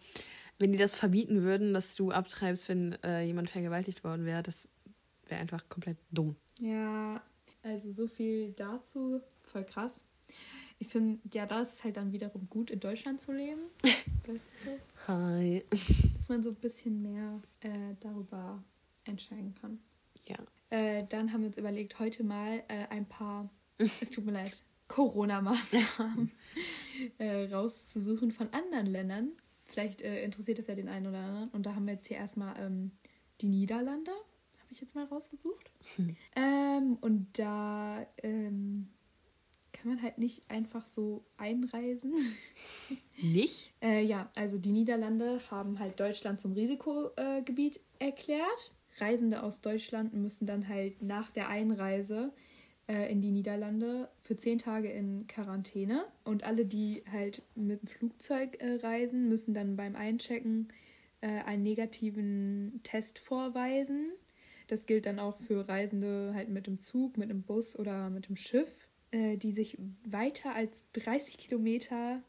wenn 0.59 0.71
die 0.71 0.77
das 0.77 0.95
verbieten 0.95 1.43
würden, 1.43 1.73
dass 1.73 1.95
du 1.95 2.11
abtreibst, 2.11 2.69
wenn 2.69 2.93
äh, 3.03 3.23
jemand 3.23 3.49
vergewaltigt 3.49 4.03
worden 4.03 4.25
wäre, 4.25 4.43
das 4.43 4.67
wäre 5.27 5.41
einfach 5.41 5.67
komplett 5.69 5.97
dumm. 6.11 6.35
Ja, 6.59 7.21
also 7.63 7.91
so 7.91 8.07
viel 8.07 8.51
dazu. 8.53 9.21
Voll 9.43 9.63
krass. 9.63 10.05
Ich 10.79 10.87
finde, 10.87 11.19
ja, 11.33 11.45
da 11.45 11.61
ist 11.61 11.75
es 11.75 11.83
halt 11.83 11.97
dann 11.97 12.11
wiederum 12.11 12.47
gut, 12.49 12.69
in 12.69 12.79
Deutschland 12.79 13.21
zu 13.21 13.31
leben. 13.31 13.61
Weißt 13.83 14.41
du? 14.65 14.79
Hi. 15.07 15.63
Dass 16.15 16.29
man 16.29 16.43
so 16.43 16.49
ein 16.51 16.55
bisschen 16.55 17.01
mehr 17.01 17.41
äh, 17.61 17.95
darüber 17.99 18.63
entscheiden 19.05 19.55
kann. 19.59 19.79
Ja. 20.25 20.37
Äh, 20.69 21.05
dann 21.07 21.31
haben 21.31 21.41
wir 21.41 21.47
uns 21.47 21.57
überlegt, 21.57 21.97
heute 21.99 22.23
mal 22.23 22.63
äh, 22.67 22.87
ein 22.89 23.07
paar, 23.07 23.49
es 23.77 24.09
tut 24.11 24.25
mir 24.25 24.33
leid, 24.33 24.63
Corona-Maßnahmen 24.87 26.31
äh, 27.17 27.53
rauszusuchen 27.53 28.31
von 28.31 28.51
anderen 28.53 28.87
Ländern. 28.87 29.31
Vielleicht 29.67 30.01
äh, 30.01 30.23
interessiert 30.23 30.59
es 30.59 30.67
ja 30.67 30.75
den 30.75 30.89
einen 30.89 31.07
oder 31.07 31.19
anderen. 31.19 31.49
Und 31.49 31.65
da 31.65 31.75
haben 31.75 31.85
wir 31.85 31.93
jetzt 31.93 32.07
hier 32.07 32.17
erstmal 32.17 32.55
ähm, 32.59 32.91
die 33.41 33.47
Niederlande, 33.47 34.11
habe 34.11 34.71
ich 34.71 34.81
jetzt 34.81 34.95
mal 34.95 35.05
rausgesucht. 35.05 35.71
Ähm, 36.35 36.97
und 37.01 37.27
da 37.37 38.05
ähm, 38.23 38.89
kann 39.73 39.91
man 39.91 40.01
halt 40.01 40.17
nicht 40.17 40.49
einfach 40.49 40.85
so 40.85 41.25
einreisen. 41.37 42.13
Nicht? 43.21 43.73
Äh, 43.81 44.03
ja, 44.03 44.31
also 44.35 44.57
die 44.57 44.71
Niederlande 44.71 45.41
haben 45.51 45.79
halt 45.79 45.99
Deutschland 45.99 46.39
zum 46.41 46.53
Risikogebiet 46.53 47.79
erklärt. 47.99 48.71
Reisende 48.99 49.43
aus 49.43 49.61
Deutschland 49.61 50.13
müssen 50.13 50.47
dann 50.47 50.67
halt 50.67 51.01
nach 51.01 51.29
der 51.29 51.49
Einreise 51.49 52.33
äh, 52.87 53.11
in 53.11 53.21
die 53.21 53.31
Niederlande 53.31 54.09
für 54.21 54.37
zehn 54.37 54.57
Tage 54.59 54.89
in 54.89 55.27
Quarantäne. 55.27 56.05
Und 56.23 56.43
alle, 56.43 56.65
die 56.65 57.03
halt 57.11 57.41
mit 57.55 57.81
dem 57.81 57.87
Flugzeug 57.87 58.61
äh, 58.61 58.75
reisen, 58.85 59.27
müssen 59.29 59.53
dann 59.53 59.75
beim 59.75 59.95
Einchecken 59.95 60.69
äh, 61.21 61.27
einen 61.43 61.63
negativen 61.63 62.79
Test 62.83 63.19
vorweisen. 63.19 64.11
Das 64.67 64.85
gilt 64.85 65.05
dann 65.05 65.19
auch 65.19 65.37
für 65.37 65.67
Reisende 65.67 66.31
halt 66.35 66.49
mit 66.49 66.67
dem 66.67 66.81
Zug, 66.81 67.17
mit 67.17 67.29
dem 67.29 67.41
Bus 67.43 67.77
oder 67.79 68.09
mit 68.09 68.27
dem 68.27 68.35
Schiff, 68.35 68.69
äh, 69.11 69.37
die 69.37 69.51
sich 69.51 69.77
weiter 70.05 70.53
als 70.55 70.85
30 70.93 71.37
Kilometer 71.37 72.21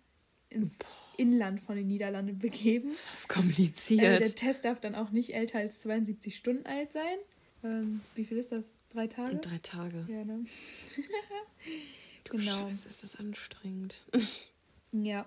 ins 0.51 0.79
Inland 1.17 1.61
von 1.61 1.75
den 1.77 1.89
Niederlanden 1.89 2.39
begeben. 2.39 2.91
Das 2.91 3.21
ist 3.21 3.25
Äh, 3.25 3.35
kompliziert. 3.35 4.21
der 4.21 4.35
Test 4.35 4.65
darf 4.65 4.81
dann 4.81 4.95
auch 4.95 5.11
nicht 5.11 5.35
älter 5.35 5.59
als 5.59 5.81
72 5.81 6.35
Stunden 6.37 6.65
alt 6.65 6.93
sein. 6.93 7.19
Ähm, 7.65 8.01
wie 8.15 8.25
viel 8.25 8.39
ist 8.39 8.53
das? 8.53 8.65
Drei 8.91 9.07
Tage? 9.07 9.37
Drei 9.37 9.59
Tage. 9.59 10.07
Ja, 10.09 10.25
ne? 10.25 10.45
Du 12.25 12.37
genau. 12.37 12.69
Scheiße, 12.69 12.89
ist 12.89 13.03
das 13.03 13.17
anstrengend. 13.17 14.03
Ja. 14.93 15.27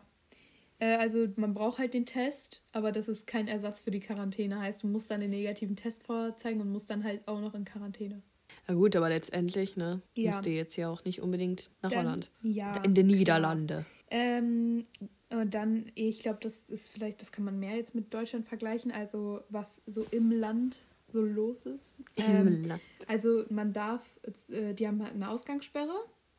Äh, 0.79 0.97
also 0.97 1.27
man 1.35 1.53
braucht 1.55 1.79
halt 1.79 1.93
den 1.95 2.05
Test, 2.05 2.61
aber 2.73 2.91
das 2.91 3.07
ist 3.07 3.25
kein 3.25 3.47
Ersatz 3.47 3.81
für 3.81 3.89
die 3.91 3.99
Quarantäne. 3.99 4.59
Heißt, 4.59 4.83
du 4.83 4.87
musst 4.87 5.09
dann 5.09 5.19
den 5.21 5.31
negativen 5.31 5.75
Test 5.75 6.03
vorzeigen 6.03 6.61
und 6.61 6.71
musst 6.71 6.91
dann 6.91 7.03
halt 7.03 7.27
auch 7.27 7.39
noch 7.41 7.55
in 7.55 7.65
Quarantäne. 7.65 8.21
Na 8.67 8.75
gut, 8.75 8.95
aber 8.95 9.09
letztendlich, 9.09 9.77
ne? 9.77 10.01
Ja. 10.15 10.31
Musst 10.31 10.45
du 10.45 10.49
jetzt 10.51 10.75
ja 10.75 10.89
auch 10.89 11.03
nicht 11.03 11.21
unbedingt 11.21 11.71
nach 11.81 11.89
Dann- 11.89 12.05
Holland. 12.05 12.31
Ja. 12.43 12.77
In 12.83 12.93
den. 12.93 13.07
Niederlande. 13.07 13.85
Ähm, 14.11 14.85
und 15.29 15.53
dann, 15.53 15.85
ich 15.95 16.19
glaube, 16.19 16.39
das 16.41 16.69
ist 16.69 16.89
vielleicht, 16.89 17.21
das 17.21 17.31
kann 17.31 17.45
man 17.45 17.57
mehr 17.59 17.77
jetzt 17.77 17.95
mit 17.95 18.13
Deutschland 18.13 18.45
vergleichen, 18.47 18.91
also 18.91 19.41
was 19.49 19.81
so 19.87 20.05
im 20.11 20.29
Land 20.31 20.79
so 21.11 21.21
los 21.21 21.65
ist. 21.65 21.93
Ähm. 22.17 22.71
Also 23.07 23.45
man 23.49 23.73
darf, 23.73 24.03
äh, 24.49 24.73
die 24.73 24.87
haben 24.87 25.01
halt 25.03 25.13
eine 25.13 25.29
Ausgangssperre 25.29 25.93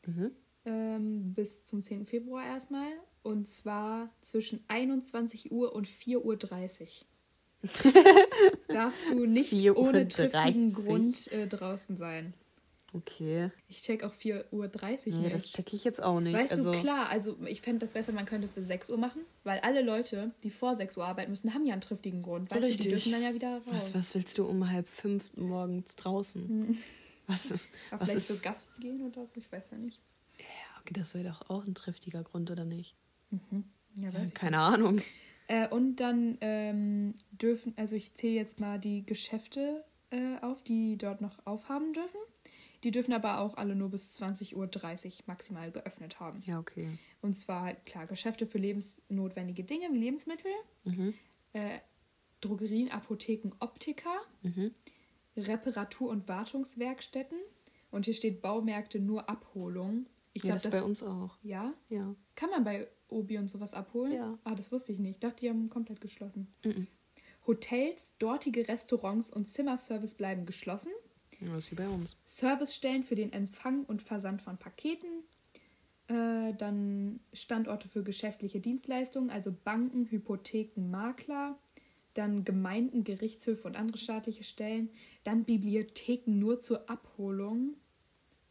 Mhm. 0.06 0.30
ähm, 0.64 1.34
bis 1.34 1.64
zum 1.64 1.82
10. 1.82 2.06
Februar 2.06 2.44
erstmal. 2.44 2.88
Und 3.22 3.46
zwar 3.48 4.10
zwischen 4.22 4.64
21 4.68 5.52
Uhr 5.52 5.74
und 5.74 5.86
4.30 5.86 6.18
Uhr. 6.22 7.62
Darfst 8.68 9.08
du 9.10 9.26
nicht 9.26 9.50
4 9.50 9.76
Uhr 9.76 9.88
ohne 9.88 10.08
triftigen 10.08 10.72
30. 10.72 10.74
Grund 10.74 11.32
äh, 11.32 11.46
draußen 11.46 11.96
sein. 11.96 12.34
Okay. 12.94 13.50
Ich 13.68 13.80
check 13.80 14.04
auch 14.04 14.12
4.30 14.12 14.50
Uhr 14.52 14.68
Nee, 15.06 15.18
nicht. 15.22 15.34
das 15.34 15.50
checke 15.50 15.74
ich 15.74 15.84
jetzt 15.84 16.02
auch 16.02 16.20
nicht. 16.20 16.34
Weißt 16.34 16.52
also, 16.52 16.72
du, 16.72 16.80
klar, 16.80 17.08
also 17.08 17.38
ich 17.46 17.62
fände 17.62 17.78
das 17.80 17.90
besser, 17.90 18.12
man 18.12 18.26
könnte 18.26 18.44
es 18.44 18.52
bis 18.52 18.66
6 18.66 18.90
Uhr 18.90 18.98
machen, 18.98 19.22
weil 19.44 19.60
alle 19.60 19.80
Leute, 19.82 20.32
die 20.42 20.50
vor 20.50 20.76
6 20.76 20.98
Uhr 20.98 21.06
arbeiten 21.06 21.30
müssen, 21.30 21.54
haben 21.54 21.64
ja 21.64 21.72
einen 21.72 21.80
triftigen 21.80 22.22
Grund. 22.22 22.50
Weißt 22.50 22.62
du, 22.62 22.66
Richtig. 22.66 22.84
die 22.84 22.90
dürfen 22.90 23.12
dann 23.12 23.22
ja 23.22 23.32
wieder 23.32 23.56
raus. 23.58 23.64
was, 23.66 23.94
was 23.94 24.14
willst 24.14 24.36
du 24.36 24.44
um 24.44 24.70
halb 24.70 24.88
fünf 24.88 25.34
morgens 25.36 25.96
draußen? 25.96 26.78
Was 27.26 27.50
ist. 27.50 27.68
Was 27.90 28.00
vielleicht 28.00 28.16
ist 28.16 28.28
so 28.28 28.36
Gast 28.42 28.68
gehen 28.80 29.00
oder 29.06 29.26
so, 29.26 29.36
ich 29.36 29.50
weiß 29.50 29.70
ja 29.70 29.78
nicht. 29.78 30.00
ja, 30.38 30.44
okay, 30.80 30.92
das 30.92 31.14
wäre 31.14 31.28
doch 31.28 31.48
auch 31.48 31.64
ein 31.64 31.74
triftiger 31.74 32.22
Grund, 32.24 32.50
oder 32.50 32.64
nicht? 32.64 32.94
Ja, 33.30 33.38
Ja, 33.96 34.12
weiß 34.14 34.28
ich 34.30 34.34
keine 34.34 34.58
Ahnung. 34.58 35.00
Äh, 35.48 35.68
und 35.68 35.96
dann 35.96 36.36
ähm, 36.40 37.14
dürfen, 37.30 37.72
also 37.76 37.96
ich 37.96 38.14
zähle 38.14 38.34
jetzt 38.34 38.60
mal 38.60 38.78
die 38.78 39.04
Geschäfte 39.06 39.84
äh, 40.10 40.36
auf, 40.40 40.62
die 40.62 40.98
dort 40.98 41.20
noch 41.20 41.46
aufhaben 41.46 41.92
dürfen. 41.92 42.18
Die 42.84 42.90
dürfen 42.90 43.12
aber 43.12 43.38
auch 43.40 43.56
alle 43.56 43.74
nur 43.76 43.90
bis 43.90 44.10
20.30 44.20 44.54
Uhr 44.56 45.22
maximal 45.26 45.70
geöffnet 45.70 46.18
haben. 46.20 46.42
Ja, 46.46 46.58
okay. 46.58 46.88
Und 47.20 47.34
zwar, 47.34 47.62
halt, 47.62 47.86
klar, 47.86 48.06
Geschäfte 48.06 48.46
für 48.46 48.58
lebensnotwendige 48.58 49.62
Dinge 49.64 49.88
wie 49.92 49.98
Lebensmittel, 49.98 50.50
Mhm. 50.84 51.14
äh, 51.52 51.78
Drogerien, 52.40 52.90
Apotheken, 52.90 53.50
Optiker, 53.60 54.16
Mhm. 54.42 54.72
Reparatur- 55.36 56.10
und 56.10 56.26
Wartungswerkstätten. 56.28 57.38
Und 57.90 58.04
hier 58.06 58.14
steht 58.14 58.42
Baumärkte 58.42 58.98
nur 59.00 59.28
Abholung. 59.28 60.06
Ich 60.32 60.42
ja, 60.42 60.48
glaube, 60.56 60.62
das 60.62 60.72
das, 60.72 60.80
bei 60.80 60.86
uns 60.86 61.02
auch. 61.02 61.36
ja, 61.42 61.72
Ja. 61.88 62.14
kann 62.34 62.50
man 62.50 62.64
bei 62.64 62.88
Obi 63.08 63.36
und 63.38 63.48
sowas 63.48 63.74
abholen? 63.74 64.12
Ja. 64.14 64.38
Ah, 64.44 64.54
das 64.54 64.72
wusste 64.72 64.92
ich 64.92 64.98
nicht. 64.98 65.10
Ich 65.16 65.20
dachte, 65.20 65.36
die 65.42 65.50
haben 65.50 65.68
komplett 65.68 66.00
geschlossen. 66.00 66.52
Mhm. 66.64 66.86
Hotels, 67.46 68.14
dortige 68.18 68.66
Restaurants 68.68 69.30
und 69.30 69.48
Zimmerservice 69.48 70.14
bleiben 70.14 70.46
geschlossen. 70.46 70.92
Ja. 71.46 71.54
Das 71.54 71.64
ist 71.64 71.70
wie 71.72 71.76
bei 71.76 71.88
uns. 71.88 72.16
Servicestellen 72.24 73.04
für 73.04 73.14
den 73.14 73.32
Empfang 73.32 73.84
und 73.84 74.02
Versand 74.02 74.42
von 74.42 74.56
Paketen. 74.58 75.24
Äh, 76.08 76.54
dann 76.54 77.20
Standorte 77.32 77.88
für 77.88 78.02
geschäftliche 78.02 78.60
Dienstleistungen, 78.60 79.30
also 79.30 79.54
Banken, 79.64 80.06
Hypotheken, 80.10 80.90
Makler. 80.90 81.58
Dann 82.14 82.44
Gemeinden, 82.44 83.04
Gerichtshöfe 83.04 83.66
und 83.66 83.76
andere 83.76 83.98
staatliche 83.98 84.44
Stellen. 84.44 84.90
Dann 85.24 85.44
Bibliotheken 85.44 86.38
nur 86.38 86.60
zur 86.60 86.88
Abholung. 86.90 87.74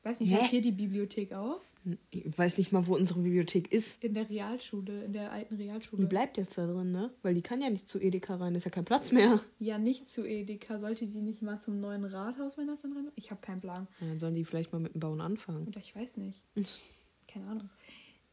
Weiß 0.03 0.19
nicht, 0.19 0.31
Hä? 0.31 0.37
hört 0.37 0.49
hier 0.49 0.61
die 0.61 0.71
Bibliothek 0.71 1.33
auf? 1.33 1.61
Ich 2.11 2.37
weiß 2.37 2.57
nicht 2.57 2.71
mal, 2.71 2.85
wo 2.85 2.95
unsere 2.95 3.19
Bibliothek 3.19 3.71
ist. 3.71 4.03
In 4.03 4.13
der 4.13 4.29
Realschule, 4.29 5.05
in 5.05 5.13
der 5.13 5.31
alten 5.31 5.55
Realschule. 5.55 6.03
Die 6.03 6.07
bleibt 6.07 6.37
jetzt 6.37 6.57
da 6.57 6.67
drin, 6.67 6.91
ne? 6.91 7.11
Weil 7.23 7.33
die 7.33 7.41
kann 7.41 7.61
ja 7.61 7.69
nicht 7.69 7.87
zu 7.87 7.99
Edeka 7.99 8.35
rein, 8.35 8.53
ist 8.55 8.65
ja 8.65 8.71
kein 8.71 8.85
Platz 8.85 9.11
mehr. 9.11 9.39
Ja, 9.59 9.77
nicht 9.77 10.11
zu 10.11 10.25
Edeka. 10.25 10.77
Sollte 10.77 11.07
die 11.07 11.21
nicht 11.21 11.41
mal 11.41 11.59
zum 11.59 11.79
neuen 11.79 12.05
Rathaus, 12.05 12.57
wenn 12.57 12.67
das 12.67 12.81
dann 12.81 12.93
rein? 12.93 13.11
Ich 13.15 13.31
habe 13.31 13.41
keinen 13.41 13.61
Plan. 13.61 13.87
Ja, 13.99 14.07
dann 14.07 14.19
sollen 14.19 14.35
die 14.35 14.45
vielleicht 14.45 14.71
mal 14.73 14.79
mit 14.79 14.93
dem 14.93 14.99
Bauen 14.99 15.21
anfangen. 15.21 15.67
Oder 15.67 15.79
ich 15.79 15.95
weiß 15.95 16.17
nicht. 16.17 16.43
Keine 17.27 17.47
Ahnung. 17.47 17.69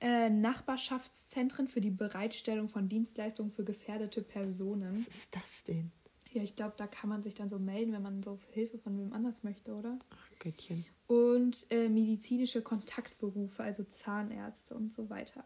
Äh, 0.00 0.30
Nachbarschaftszentren 0.30 1.66
für 1.66 1.80
die 1.80 1.90
Bereitstellung 1.90 2.68
von 2.68 2.88
Dienstleistungen 2.88 3.50
für 3.50 3.64
gefährdete 3.64 4.22
Personen. 4.22 4.96
Was 4.96 5.08
ist 5.08 5.34
das 5.34 5.64
denn? 5.64 5.90
Ja, 6.32 6.42
ich 6.42 6.54
glaube, 6.56 6.74
da 6.76 6.86
kann 6.86 7.08
man 7.08 7.22
sich 7.22 7.34
dann 7.34 7.48
so 7.48 7.58
melden, 7.58 7.92
wenn 7.92 8.02
man 8.02 8.22
so 8.22 8.38
Hilfe 8.50 8.78
von 8.78 8.98
wem 8.98 9.12
anders 9.12 9.42
möchte, 9.44 9.74
oder? 9.74 9.98
Ach, 10.10 10.30
Göttchen. 10.38 10.84
Und 11.06 11.64
äh, 11.70 11.88
medizinische 11.88 12.60
Kontaktberufe, 12.60 13.62
also 13.62 13.82
Zahnärzte 13.84 14.74
und 14.74 14.92
so 14.92 15.08
weiter. 15.08 15.44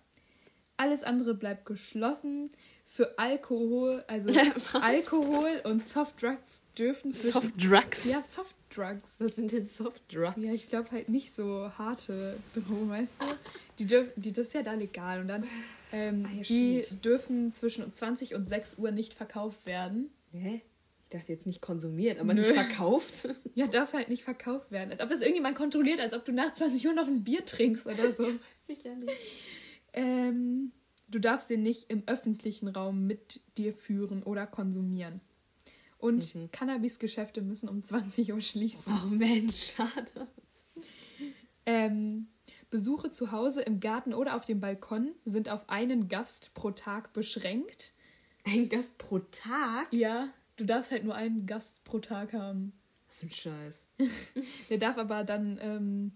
Alles 0.76 1.04
andere 1.04 1.34
bleibt 1.34 1.66
geschlossen. 1.66 2.50
Für 2.86 3.16
Alkohol, 3.18 4.04
also? 4.08 4.30
Alkohol 4.80 5.60
und 5.64 5.86
Softdrugs 5.86 6.58
dürfen 6.76 7.12
zwischen... 7.14 7.32
Softdrugs? 7.32 8.04
Ja, 8.06 8.20
Softdrugs. 8.22 9.08
Was 9.18 9.36
sind 9.36 9.52
denn 9.52 9.68
Softdrugs? 9.68 10.36
Ja, 10.36 10.52
ich 10.52 10.68
glaube 10.68 10.90
halt 10.90 11.08
nicht 11.08 11.32
so 11.34 11.70
harte 11.78 12.36
Drogen, 12.54 12.88
weißt 12.88 13.22
du? 13.22 13.26
Die 13.78 13.86
dürfen, 13.86 14.10
die, 14.20 14.32
das 14.32 14.48
ist 14.48 14.54
ja 14.54 14.62
da 14.62 14.72
legal. 14.74 15.20
Und 15.20 15.28
dann, 15.28 15.44
ähm, 15.92 16.26
Ah, 16.28 16.34
ja, 16.34 16.42
die 16.42 16.82
stimmt. 16.82 17.04
dürfen 17.04 17.52
zwischen 17.52 17.94
20 17.94 18.34
und 18.34 18.48
6 18.48 18.78
Uhr 18.78 18.90
nicht 18.90 19.14
verkauft 19.14 19.64
werden. 19.64 20.10
Hä? 20.32 20.60
Dachte 21.12 21.32
jetzt 21.32 21.46
nicht 21.46 21.60
konsumiert, 21.60 22.18
aber 22.18 22.34
Nö. 22.34 22.40
nicht 22.40 22.52
verkauft. 22.52 23.28
Ja, 23.54 23.66
darf 23.66 23.92
halt 23.92 24.08
nicht 24.08 24.24
verkauft 24.24 24.70
werden. 24.70 24.90
Als 24.92 25.00
ob 25.02 25.10
das 25.10 25.20
irgendjemand 25.20 25.56
kontrolliert, 25.56 26.00
als 26.00 26.14
ob 26.14 26.24
du 26.24 26.32
nach 26.32 26.54
20 26.54 26.86
Uhr 26.86 26.94
noch 26.94 27.06
ein 27.06 27.22
Bier 27.22 27.44
trinkst 27.44 27.86
oder 27.86 28.10
so. 28.12 28.24
Sicher 28.66 28.94
nicht. 28.94 29.10
ähm, 29.92 30.72
du 31.08 31.18
darfst 31.18 31.50
den 31.50 31.62
nicht 31.62 31.90
im 31.90 32.02
öffentlichen 32.06 32.68
Raum 32.68 33.06
mit 33.06 33.40
dir 33.58 33.74
führen 33.74 34.22
oder 34.22 34.46
konsumieren. 34.46 35.20
Und 35.98 36.34
Mhm. 36.34 36.50
Cannabisgeschäfte 36.50 37.42
müssen 37.42 37.68
um 37.68 37.84
20 37.84 38.32
Uhr 38.32 38.40
schließen. 38.40 38.92
Oh 39.04 39.06
Mensch, 39.08 39.74
schade. 39.76 40.26
Ähm, 41.66 42.26
Besuche 42.70 43.10
zu 43.10 43.30
Hause 43.32 43.60
im 43.62 43.78
Garten 43.80 44.14
oder 44.14 44.34
auf 44.34 44.44
dem 44.46 44.60
Balkon 44.60 45.12
sind 45.24 45.48
auf 45.50 45.68
einen 45.68 46.08
Gast 46.08 46.52
pro 46.54 46.70
Tag 46.70 47.12
beschränkt. 47.12 47.92
Ein 48.44 48.68
Gast 48.68 48.96
pro 48.98 49.18
Tag? 49.20 49.92
Ja, 49.92 50.30
du 50.62 50.66
darfst 50.66 50.92
halt 50.92 51.04
nur 51.04 51.14
einen 51.14 51.46
Gast 51.46 51.82
pro 51.84 51.98
Tag 51.98 52.32
haben. 52.32 52.72
Was 53.08 53.20
für 53.20 53.26
ein 53.26 53.30
Scheiß. 53.32 53.86
Der 54.70 54.78
darf 54.78 54.96
aber 54.96 55.24
dann, 55.24 55.58
ähm, 55.60 56.12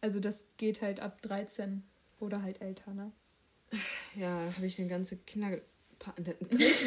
also 0.00 0.20
das 0.20 0.44
geht 0.56 0.82
halt 0.82 1.00
ab 1.00 1.20
13 1.22 1.82
oder 2.20 2.42
halt 2.42 2.60
älter, 2.60 2.94
ne? 2.94 3.12
Ja, 4.16 4.52
habe 4.56 4.66
ich 4.66 4.76
den 4.76 4.88
ganzen 4.88 5.24
Kinder... 5.26 5.58
Man, 6.16 6.34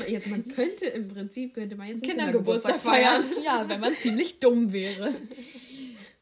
jetzt, 0.08 0.28
man 0.28 0.46
könnte 0.50 0.88
im 0.88 1.08
Prinzip, 1.08 1.54
könnte 1.54 1.78
man 1.78 1.88
jetzt 1.88 2.04
Kindergeburtstag 2.04 2.80
feiern. 2.82 3.24
Ja, 3.46 3.68
wenn 3.70 3.80
man 3.80 3.96
ziemlich 3.96 4.40
dumm 4.40 4.74
wäre. 4.74 5.14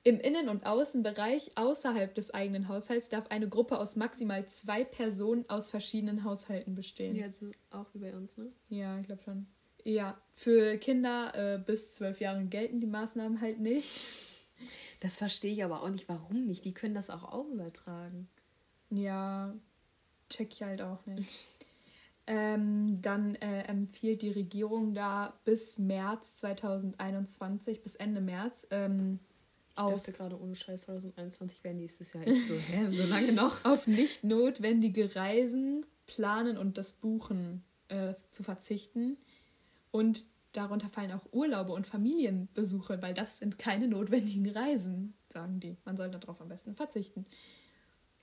Im 0.03 0.19
Innen- 0.19 0.47
und 0.47 0.65
Außenbereich 0.67 1.57
außerhalb 1.57 2.13
des 2.13 2.31
eigenen 2.35 2.67
Haushalts 2.67 3.09
darf 3.09 3.31
eine 3.31 3.49
Gruppe 3.49 3.79
aus 3.79 3.95
maximal 3.95 4.45
zwei 4.47 4.83
Personen 4.83 5.49
aus 5.49 5.71
verschiedenen 5.71 6.23
Haushalten 6.23 6.75
bestehen. 6.75 7.15
Ja, 7.15 7.25
also 7.25 7.49
auch 7.71 7.87
wie 7.93 7.99
bei 7.99 8.15
uns, 8.15 8.37
ne? 8.37 8.51
Ja, 8.69 8.99
ich 8.99 9.07
glaube 9.07 9.23
schon. 9.23 9.47
Ja, 9.83 10.17
für 10.33 10.77
Kinder 10.77 11.33
äh, 11.35 11.57
bis 11.59 11.95
zwölf 11.95 12.19
Jahren 12.19 12.49
gelten 12.49 12.79
die 12.79 12.87
Maßnahmen 12.87 13.41
halt 13.41 13.59
nicht. 13.59 14.01
Das 15.01 15.17
verstehe 15.17 15.51
ich 15.51 15.63
aber 15.63 15.83
auch 15.83 15.89
nicht, 15.89 16.07
warum 16.07 16.45
nicht. 16.45 16.63
Die 16.63 16.73
können 16.73 16.95
das 16.95 17.09
auch, 17.09 17.23
auch 17.23 17.47
übertragen. 17.49 18.29
Ja, 18.89 19.53
check 20.29 20.53
ich 20.53 20.63
halt 20.63 20.81
auch 20.81 21.05
nicht. 21.05 21.49
Ähm, 22.25 23.01
dann 23.01 23.35
äh, 23.35 23.63
empfiehlt 23.63 24.21
die 24.21 24.31
Regierung 24.31 24.93
da 24.93 25.37
bis 25.43 25.77
März 25.77 26.37
2021, 26.39 27.81
bis 27.81 27.95
Ende 27.95 28.21
März, 28.21 28.65
ähm, 28.71 29.19
Ich 29.71 29.77
auf, 29.77 29.95
dachte 29.95 30.13
gerade, 30.13 30.39
ohne 30.39 30.55
Scheiß 30.55 30.83
2021 30.83 31.61
wäre 31.65 31.75
nächstes 31.75 32.13
Jahr 32.13 32.25
echt 32.25 32.47
so. 32.47 32.53
Hä, 32.53 32.91
so 32.91 33.03
lange 33.03 33.33
noch? 33.33 33.65
auf 33.65 33.87
nicht 33.87 34.23
notwendige 34.23 35.13
Reisen, 35.17 35.85
Planen 36.07 36.57
und 36.57 36.77
das 36.77 36.93
Buchen 36.93 37.65
äh, 37.89 38.13
zu 38.31 38.43
verzichten. 38.43 39.17
Und 39.93 40.25
darunter 40.53 40.89
fallen 40.89 41.11
auch 41.11 41.31
Urlaube 41.31 41.71
und 41.71 41.85
Familienbesuche, 41.85 42.99
weil 43.03 43.13
das 43.13 43.37
sind 43.37 43.59
keine 43.59 43.87
notwendigen 43.87 44.49
Reisen, 44.49 45.13
sagen 45.31 45.59
die. 45.59 45.77
Man 45.85 45.97
soll 45.97 46.09
darauf 46.09 46.41
am 46.41 46.47
besten 46.49 46.75
verzichten. 46.75 47.27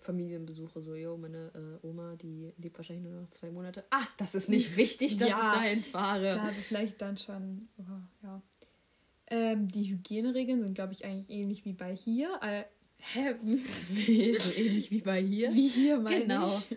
Familienbesuche, 0.00 0.80
so, 0.82 0.94
yo, 0.96 1.16
meine 1.16 1.52
äh, 1.54 1.86
Oma, 1.86 2.16
die 2.16 2.52
lebt 2.58 2.76
wahrscheinlich 2.76 3.04
nur 3.04 3.20
noch 3.22 3.30
zwei 3.30 3.50
Monate. 3.50 3.84
Ah, 3.90 4.06
das 4.16 4.34
ist 4.34 4.48
nicht 4.48 4.76
wichtig, 4.76 5.16
dass 5.18 5.28
Ja. 5.28 5.38
ich 5.38 5.46
dahin 5.46 5.84
fahre. 5.84 6.26
Ja, 6.26 6.42
also 6.42 6.60
vielleicht 6.60 7.00
dann 7.00 7.16
schon. 7.16 7.68
Oh, 7.78 7.82
ja. 8.24 8.42
Ähm, 9.28 9.68
die 9.68 9.84
Hygieneregeln 9.90 10.60
sind, 10.62 10.74
glaube 10.74 10.92
ich, 10.94 11.04
eigentlich 11.04 11.30
ähnlich 11.30 11.64
wie 11.64 11.72
bei 11.74 11.94
hier. 11.94 12.36
Äh, 12.42 12.64
hä? 12.98 13.36
so 14.38 14.52
ähnlich 14.56 14.90
wie 14.90 15.02
bei 15.02 15.22
hier. 15.22 15.54
Wie 15.54 15.68
hier, 15.68 16.00
meine 16.00 16.22
Genau. 16.22 16.46
ich. 16.70 16.76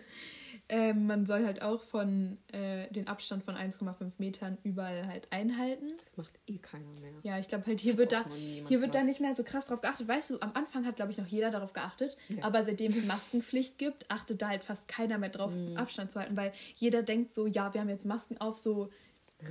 Ähm, 0.68 1.06
man 1.06 1.26
soll 1.26 1.44
halt 1.44 1.60
auch 1.60 1.82
von 1.82 2.38
äh, 2.52 2.90
den 2.90 3.06
Abstand 3.06 3.44
von 3.44 3.54
1,5 3.54 4.12
Metern 4.18 4.56
überall 4.62 5.06
halt 5.06 5.26
einhalten. 5.30 5.88
Das 5.96 6.16
macht 6.16 6.38
eh 6.46 6.56
keiner 6.58 6.86
mehr. 7.00 7.12
Ja, 7.22 7.38
ich 7.38 7.48
glaube 7.48 7.66
halt, 7.66 7.80
hier 7.80 7.98
wird 7.98 8.12
da 8.12 8.24
hier 8.68 8.80
wird 8.80 8.94
da 8.94 9.02
nicht 9.02 9.20
mehr 9.20 9.34
so 9.36 9.44
krass 9.44 9.66
drauf 9.66 9.82
geachtet. 9.82 10.08
Weißt 10.08 10.30
du, 10.30 10.40
am 10.40 10.52
Anfang 10.54 10.86
hat, 10.86 10.96
glaube 10.96 11.12
ich, 11.12 11.18
noch 11.18 11.26
jeder 11.26 11.50
darauf 11.50 11.72
geachtet. 11.74 12.16
Ja. 12.30 12.44
Aber 12.44 12.64
seitdem 12.64 12.92
es 12.92 13.06
Maskenpflicht 13.06 13.76
gibt, 13.76 14.10
achtet 14.10 14.40
da 14.40 14.48
halt 14.48 14.62
fast 14.62 14.88
keiner 14.88 15.18
mehr 15.18 15.28
drauf, 15.30 15.52
Mhm. 15.52 15.76
Abstand 15.76 16.10
zu 16.10 16.18
halten. 16.18 16.36
Weil 16.36 16.52
jeder 16.76 17.02
denkt 17.02 17.34
so, 17.34 17.46
ja, 17.46 17.74
wir 17.74 17.80
haben 17.82 17.88
jetzt 17.90 18.06
Masken 18.06 18.38
auf, 18.38 18.56
so 18.58 18.90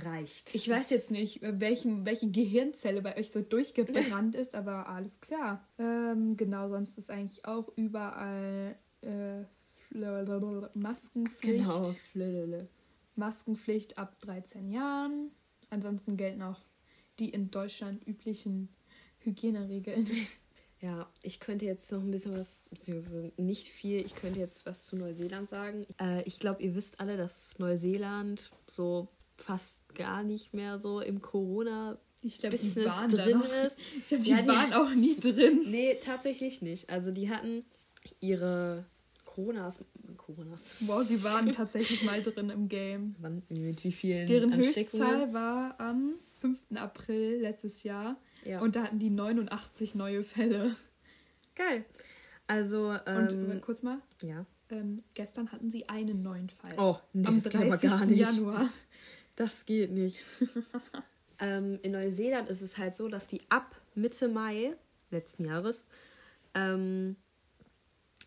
Reicht. 0.02 0.54
Ich 0.54 0.68
weiß 0.68 0.90
jetzt 0.90 1.10
nicht, 1.12 1.38
welchen, 1.42 2.04
welche 2.04 2.28
Gehirnzelle 2.28 3.00
bei 3.02 3.16
euch 3.16 3.30
so 3.30 3.42
durchgebrannt 3.42 4.34
ist, 4.34 4.54
aber 4.56 4.88
alles 4.88 5.20
klar. 5.20 5.64
Ähm, 5.78 6.36
genau, 6.36 6.68
sonst 6.68 6.98
ist 6.98 7.10
eigentlich 7.10 7.44
auch 7.44 7.68
überall 7.76 8.74
äh, 9.02 9.44
Maskenpflicht. 10.74 11.58
Genau. 11.64 11.84
Flödele. 12.12 12.68
Maskenpflicht 13.16 13.96
ab 13.98 14.18
13 14.20 14.70
Jahren. 14.70 15.30
Ansonsten 15.70 16.16
gelten 16.16 16.42
auch 16.42 16.60
die 17.18 17.30
in 17.30 17.50
Deutschland 17.50 18.06
üblichen 18.06 18.68
Hygieneregeln. 19.20 20.08
Ja, 20.80 21.08
ich 21.22 21.40
könnte 21.40 21.64
jetzt 21.64 21.90
noch 21.92 22.00
ein 22.02 22.10
bisschen 22.10 22.36
was, 22.36 22.56
beziehungsweise 22.70 23.32
nicht 23.38 23.68
viel, 23.68 24.04
ich 24.04 24.14
könnte 24.16 24.40
jetzt 24.40 24.66
was 24.66 24.82
zu 24.82 24.96
Neuseeland 24.96 25.48
sagen. 25.48 25.86
Äh, 25.98 26.22
ich 26.24 26.38
glaube, 26.38 26.62
ihr 26.62 26.74
wisst 26.74 27.00
alle, 27.00 27.16
dass 27.16 27.58
Neuseeland 27.58 28.50
so 28.66 29.08
fast 29.38 29.80
gar 29.94 30.22
nicht 30.22 30.52
mehr 30.52 30.78
so 30.78 31.00
im 31.00 31.22
Corona 31.22 31.96
Ich 32.20 32.38
glaube, 32.38 32.56
die 32.58 32.62
Business 32.66 32.92
drin 33.08 33.40
ist. 33.64 33.76
Ich 33.96 34.08
glaube, 34.08 34.24
die, 34.24 34.30
Ja, 34.30 34.42
die- 34.42 34.48
waren 34.48 34.72
auch 34.74 34.90
nie 34.94 35.16
drin. 35.18 35.60
Nee, 35.70 35.94
tatsächlich 36.02 36.60
nicht. 36.60 36.90
Also 36.90 37.12
die 37.12 37.30
hatten 37.30 37.64
ihre 38.20 38.84
Coronas, 39.34 39.80
Coronas. 40.16 40.76
Wow, 40.86 41.02
sie 41.02 41.24
waren 41.24 41.50
tatsächlich 41.52 42.04
mal 42.04 42.22
drin 42.22 42.50
im 42.50 42.68
Game. 42.68 43.16
Wann, 43.18 43.42
mit 43.48 43.82
wie 43.82 43.90
vielen 43.90 44.28
Deren? 44.28 44.54
Höchstzahl 44.54 45.32
war 45.32 45.74
am 45.80 46.14
5. 46.40 46.58
April 46.76 47.40
letztes 47.40 47.82
Jahr. 47.82 48.16
Ja. 48.44 48.60
Und 48.60 48.76
da 48.76 48.84
hatten 48.84 49.00
die 49.00 49.10
89 49.10 49.96
neue 49.96 50.22
Fälle. 50.22 50.76
Geil. 51.56 51.84
Also, 52.46 52.90
Und 52.90 53.32
ähm, 53.32 53.50
äh, 53.50 53.60
kurz 53.60 53.82
mal, 53.82 53.98
ja. 54.22 54.46
ähm, 54.70 55.02
gestern 55.14 55.50
hatten 55.50 55.68
sie 55.68 55.88
einen 55.88 56.22
neuen 56.22 56.50
Fall. 56.50 56.74
Oh, 56.78 56.98
nee, 57.12 57.26
am 57.26 57.34
das 57.34 57.44
geht 57.44 57.60
aber 57.60 57.70
30. 57.70 57.90
gar 57.90 58.06
nicht. 58.06 58.18
Januar. 58.20 58.68
Das 59.34 59.66
geht 59.66 59.90
nicht. 59.90 60.22
ähm, 61.40 61.80
in 61.82 61.90
Neuseeland 61.90 62.48
ist 62.50 62.62
es 62.62 62.78
halt 62.78 62.94
so, 62.94 63.08
dass 63.08 63.26
die 63.26 63.40
ab 63.48 63.74
Mitte 63.96 64.28
Mai 64.28 64.76
letzten 65.10 65.44
Jahres 65.46 65.88
ähm, 66.54 67.16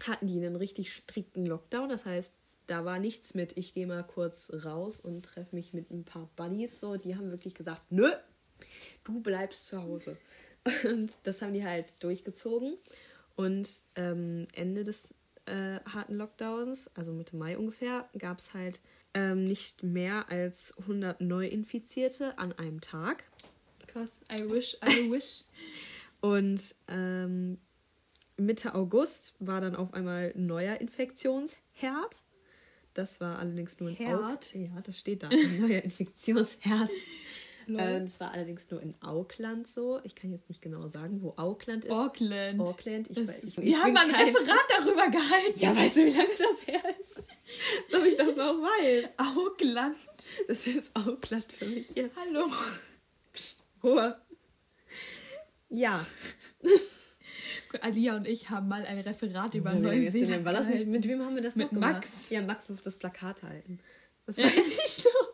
hatten 0.06 0.28
die 0.28 0.38
einen 0.38 0.56
richtig 0.56 0.94
strikten 0.94 1.46
Lockdown. 1.46 1.90
Das 1.90 2.06
heißt, 2.06 2.34
da 2.68 2.84
war 2.86 3.00
nichts 3.00 3.34
mit, 3.34 3.58
ich 3.58 3.74
gehe 3.74 3.88
mal 3.88 4.04
kurz 4.04 4.52
raus 4.66 5.00
und 5.00 5.24
treffe 5.24 5.56
mich 5.56 5.74
mit 5.74 5.90
ein 5.90 6.04
paar 6.04 6.30
Buddies. 6.36 6.80
So, 6.80 6.98
die 6.98 7.16
haben 7.16 7.32
wirklich 7.32 7.56
gesagt, 7.56 7.92
nö, 7.92 8.12
du 9.04 9.22
bleibst 9.22 9.68
zu 9.68 9.82
Hause. 9.82 10.18
Und 10.84 11.12
das 11.24 11.42
haben 11.42 11.54
die 11.54 11.64
halt 11.64 12.04
durchgezogen. 12.04 12.78
Und 13.36 13.70
ähm, 13.96 14.48
Ende 14.54 14.84
des 14.84 15.14
äh, 15.46 15.80
harten 15.86 16.16
Lockdowns, 16.16 16.90
also 16.96 17.14
Mitte 17.14 17.38
Mai 17.38 17.58
ungefähr, 17.58 18.10
gab 18.18 18.40
es 18.40 18.54
halt 18.54 18.82
ähm, 19.14 19.46
nicht 19.46 19.84
mehr 19.84 20.30
als 20.30 20.78
100 20.80 21.22
Neuinfizierte 21.22 22.38
an 22.38 22.52
einem 22.54 22.82
Tag. 22.82 23.24
Krass. 23.88 24.22
I 24.32 24.50
wish, 24.50 24.78
I 24.84 25.10
wish. 25.12 25.46
Und 26.20 26.76
ähm, 26.88 27.60
Mitte 28.38 28.76
August 28.76 29.34
war 29.40 29.62
dann 29.62 29.76
auf 29.76 29.94
einmal 29.94 30.32
ein 30.36 30.46
neuer 30.46 30.80
Infektionsherd. 30.80 32.24
Das 32.94 33.20
war 33.22 33.40
allerdings 33.40 33.80
nur 33.80 33.92
Herd? 33.92 34.20
Aug- 34.22 34.56
Ja, 34.56 34.82
das 34.82 35.00
steht 35.00 35.24
da. 35.24 35.30
Ein 35.30 35.62
neuer 35.62 35.82
Infektionsherd. 35.84 36.90
Ähm, 37.70 38.06
das 38.06 38.20
war 38.22 38.32
allerdings 38.32 38.72
nur 38.72 38.82
in 38.82 38.96
Auckland 39.02 39.68
so. 39.68 40.00
Ich 40.04 40.16
kann 40.16 40.32
jetzt 40.32 40.48
nicht 40.48 40.62
genau 40.62 40.88
sagen, 40.88 41.22
wo 41.22 41.34
Auckland 41.36 41.84
ist. 41.84 41.92
Auckland. 41.92 42.62
Auckland. 42.62 43.10
Ich, 43.10 43.18
weiß- 43.18 43.44
ich, 43.44 43.58
ich 43.58 43.64
wir 43.66 43.84
haben 43.84 43.98
ein 43.98 44.10
kein- 44.12 44.28
Referat 44.36 44.66
darüber 44.80 45.10
gehalten. 45.10 45.60
Ja, 45.60 45.76
weißt 45.76 45.98
du, 45.98 46.06
wie 46.06 46.12
lange 46.12 46.30
das 46.38 46.66
her 46.66 46.82
ist? 47.00 47.18
Als 47.92 48.00
ob 48.02 48.06
ich 48.06 48.16
das 48.16 48.36
noch 48.38 48.62
weiß. 48.62 49.10
Auckland. 49.18 49.98
Das 50.48 50.66
ist 50.66 50.92
Auckland 50.96 51.52
für 51.52 51.66
mich 51.66 51.94
jetzt. 51.94 52.16
Hallo. 52.16 52.50
Psst, 53.34 53.66
Ruhe. 53.84 54.18
Ja. 55.70 56.06
Alia 57.82 58.16
und 58.16 58.28
ich 58.28 58.50
haben 58.50 58.68
mal 58.68 58.86
ein 58.86 59.00
Referat 59.00 59.56
über 59.56 59.74
Ja, 59.74 59.80
Neuseeland? 59.80 60.46
War 60.46 60.54
das 60.54 60.68
nicht, 60.70 60.88
mit 60.88 61.08
wem 61.08 61.22
haben 61.24 61.36
wir 61.36 61.42
das 61.42 61.56
Mit 61.56 61.68
noch 61.68 61.80
gemacht? 61.80 61.94
Max. 61.96 62.30
Ja, 62.30 62.42
Max 62.42 62.72
auf 62.72 62.82
das 62.82 62.98
Plakat 62.98 63.44
halten. 63.44 63.80
Das 64.26 64.38
weiß 64.38 64.56
ich 64.56 65.06
noch. 65.06 65.34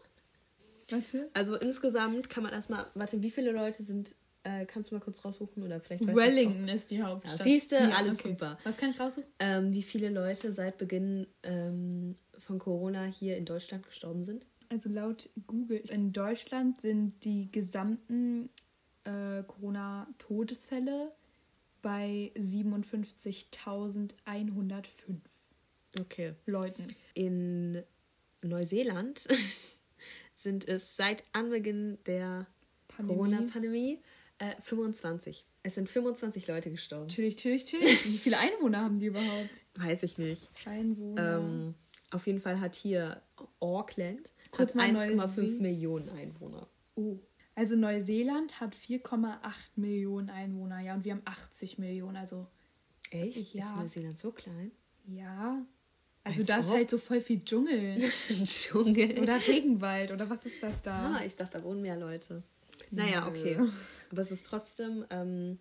Warte. 0.91 1.29
Also 1.33 1.55
insgesamt 1.55 2.29
kann 2.29 2.43
man 2.43 2.53
erstmal, 2.53 2.85
warte, 2.93 3.21
wie 3.21 3.31
viele 3.31 3.51
Leute 3.51 3.83
sind, 3.83 4.15
äh, 4.43 4.65
kannst 4.65 4.91
du 4.91 4.95
mal 4.95 5.01
kurz 5.01 5.23
raussuchen 5.23 5.63
oder 5.63 5.79
vielleicht 5.79 6.05
weißt 6.05 6.11
du 6.11 6.21
Wellington 6.21 6.67
ist 6.67 6.91
die 6.91 7.01
Hauptstadt. 7.01 7.39
Ja, 7.39 7.43
siehste, 7.43 7.95
alles 7.95 8.19
super. 8.19 8.57
Was 8.63 8.77
kann 8.77 8.89
ich 8.89 8.99
raussuchen? 8.99 9.29
Ähm, 9.39 9.73
wie 9.73 9.83
viele 9.83 10.09
Leute 10.09 10.51
seit 10.51 10.77
Beginn 10.77 11.25
ähm, 11.43 12.15
von 12.37 12.59
Corona 12.59 13.05
hier 13.05 13.37
in 13.37 13.45
Deutschland 13.45 13.85
gestorben 13.85 14.23
sind? 14.23 14.45
Also 14.69 14.89
laut 14.89 15.29
Google 15.47 15.81
in 15.89 16.11
Deutschland 16.13 16.81
sind 16.81 17.23
die 17.25 17.51
gesamten 17.51 18.49
äh, 19.05 19.43
Corona-Todesfälle 19.43 21.11
bei 21.83 22.31
57.105 22.35 24.83
Okay. 25.99 26.33
Leuten. 26.47 26.87
In 27.13 27.83
Neuseeland 28.41 29.27
sind 30.37 30.67
es 30.67 30.95
seit 30.95 31.23
Anbeginn 31.33 31.99
der 32.07 32.47
Pandemie. 32.87 33.15
Corona-Pandemie 33.17 33.99
äh, 34.39 34.55
25. 34.63 35.45
Es 35.61 35.75
sind 35.75 35.87
25 35.87 36.47
Leute 36.47 36.71
gestorben. 36.71 37.09
Chillig, 37.09 37.35
chillig, 37.37 37.65
chillig. 37.65 38.03
Wie 38.05 38.17
viele 38.17 38.39
Einwohner 38.39 38.81
haben 38.81 38.99
die 38.99 39.05
überhaupt? 39.05 39.65
Weiß 39.75 40.01
ich 40.01 40.17
nicht. 40.17 40.49
Einwohner. 40.65 41.37
Ähm, 41.37 41.75
auf 42.09 42.25
jeden 42.25 42.41
Fall 42.41 42.59
hat 42.59 42.73
hier 42.75 43.21
Auckland 43.59 44.33
Kurz 44.51 44.73
hat 44.75 44.91
mal 44.93 45.05
1,5 45.05 45.15
Neusee- 45.15 45.59
Millionen 45.59 46.09
Einwohner. 46.09 46.67
Oh. 46.95 47.19
Also 47.55 47.75
Neuseeland 47.75 48.59
hat 48.59 48.75
4,8 48.75 49.37
Millionen 49.75 50.29
Einwohner, 50.29 50.79
ja, 50.79 50.95
und 50.95 51.03
wir 51.05 51.11
haben 51.13 51.21
80 51.25 51.77
Millionen, 51.77 52.17
also 52.17 52.47
Echt? 53.11 53.53
Ja. 53.53 53.69
Ist 53.69 53.75
Neuseeland 53.75 54.19
so 54.19 54.31
klein? 54.31 54.71
ja. 55.07 55.65
Also 56.25 56.39
Als 56.39 56.47
da 56.47 56.57
ist 56.59 56.71
halt 56.71 56.89
so 56.89 56.97
voll 56.97 57.19
viel 57.19 57.43
Dschungel. 57.43 57.97
Dschungel. 58.45 59.19
Oder 59.19 59.45
Regenwald, 59.45 60.09
oder 60.09 60.29
was 60.29 60.45
ist 60.45 60.63
das 60.63 60.81
da? 60.81 61.17
Ah, 61.17 61.25
ich 61.25 61.35
dachte, 61.35 61.57
da 61.57 61.63
wohnen 61.65 61.81
mehr 61.81 61.97
Leute. 61.97 62.43
Naja, 62.91 63.27
okay. 63.27 63.59
Aber 64.09 64.21
es 64.21 64.31
ist 64.31 64.45
trotzdem 64.45 65.03
ähm, 65.09 65.59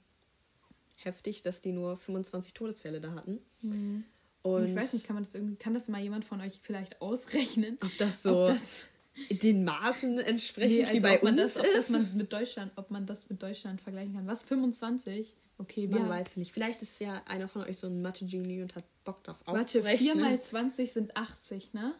heftig, 0.95 1.43
dass 1.43 1.63
die 1.63 1.73
nur 1.73 1.97
25 1.97 2.55
Todesfälle 2.55 3.01
da 3.01 3.13
hatten. 3.15 3.41
Und 3.63 4.05
Und 4.43 4.69
ich 4.69 4.77
weiß 4.77 4.93
nicht, 4.93 5.05
kann 5.05 5.15
man 5.15 5.25
das 5.25 5.35
irgendwie, 5.35 5.57
kann 5.57 5.75
das 5.75 5.89
mal 5.89 6.01
jemand 6.01 6.25
von 6.25 6.41
euch 6.41 6.61
vielleicht 6.63 7.01
ausrechnen? 7.03 7.77
ob 7.83 7.99
das 7.99 8.23
so 8.23 8.43
Ob 8.43 8.49
das, 8.51 8.87
den 9.31 9.65
Maßen 9.65 10.19
entsprechend 10.19 10.71
nee, 10.71 10.83
wie 10.83 10.87
also 10.87 11.01
bei 11.03 11.17
ob 11.17 11.23
man 11.23 11.39
uns 11.39 11.55
das, 11.55 11.65
ob 11.65 11.73
das 11.73 11.85
ist. 11.85 11.91
man 11.91 12.17
mit 12.17 12.33
Deutschland, 12.33 12.73
ob 12.77 12.91
man 12.91 13.07
das 13.07 13.29
mit 13.29 13.43
Deutschland 13.43 13.81
vergleichen 13.81 14.15
kann. 14.15 14.27
Was? 14.27 14.43
25? 14.43 15.35
Okay, 15.59 15.87
Man 15.87 16.09
weiß 16.09 16.29
es 16.29 16.37
nicht. 16.39 16.53
Vielleicht 16.53 16.83
ist 16.83 16.99
ja 16.99 17.23
einer 17.27 17.47
von 17.47 17.63
euch 17.63 17.77
so 17.77 17.87
ein 17.87 18.03
Mathe-Genie 18.03 18.63
und 18.63 18.75
hat 18.75 18.85
Bock, 19.05 19.23
das 19.23 19.47
Warte, 19.47 19.61
auszurechnen. 19.61 20.15
4 20.15 20.15
mal 20.17 20.41
20 20.41 20.93
sind 20.93 21.17
80, 21.17 21.75
ne? 21.75 21.95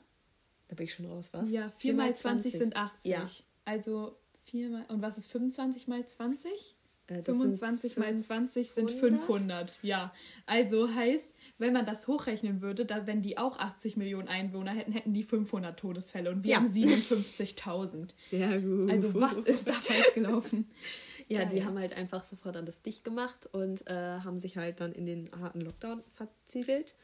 Da 0.69 0.75
bin 0.75 0.85
ich 0.85 0.95
schon 0.95 1.07
raus, 1.07 1.29
was? 1.33 1.51
Ja, 1.51 1.71
4 1.79 1.95
mal 1.95 2.17
20 2.17 2.53
sind 2.53 2.77
80. 2.77 3.11
Ja. 3.11 3.27
Also 3.65 4.17
4 4.45 4.71
mal. 4.71 4.85
Und 4.89 5.03
was 5.03 5.19
ist 5.19 5.27
25 5.31 5.87
mal 5.87 6.05
20? 6.05 6.75
Äh, 7.09 7.23
das 7.23 7.37
25 7.37 7.95
sind 7.95 7.99
mal 8.05 8.17
20 8.19 8.71
sind 8.71 8.91
500? 8.91 9.21
500. 9.21 9.79
Ja. 9.83 10.13
Also 10.47 10.93
heißt, 10.93 11.35
wenn 11.59 11.73
man 11.73 11.85
das 11.87 12.07
hochrechnen 12.09 12.61
würde, 12.63 12.85
dann, 12.87 13.07
wenn 13.07 13.23
die 13.23 13.39
auch 13.39 13.59
80 13.59 13.97
Millionen 13.97 14.29
Einwohner 14.29 14.73
hätten, 14.73 14.93
hätten 14.93 15.13
die 15.15 15.23
500 15.23 15.79
Todesfälle 15.79 16.31
und 16.31 16.45
wir 16.45 16.53
Ja. 16.53 16.57
haben 16.59 16.67
57.000. 16.67 18.11
Sehr 18.17 18.61
gut. 18.61 18.91
Also 18.91 19.15
was 19.15 19.37
ist 19.39 19.69
da 19.69 19.73
falsch 19.73 20.15
gelaufen? 20.15 20.71
Ja, 21.29 21.47
die 21.47 21.57
Geil. 21.59 21.65
haben 21.65 21.79
halt 21.79 21.95
einfach 21.97 22.25
sofort 22.25 22.57
alles 22.59 22.83
dicht 22.83 23.05
gemacht 23.05 23.49
und 23.53 23.87
äh, 23.89 23.95
haben 23.95 24.39
sich 24.39 24.59
halt 24.59 24.81
dann 24.81 24.93
in 24.93 25.07
den 25.07 25.31
harten 25.41 25.63
Lockdown 25.63 26.03
verzügelt. 26.13 26.95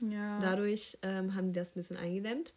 Ja. 0.00 0.40
Dadurch 0.40 0.98
ähm, 1.02 1.34
haben 1.36 1.48
die 1.48 1.52
das 1.60 1.70
ein 1.70 1.74
bisschen 1.74 1.96
eingedämmt. 1.96 2.54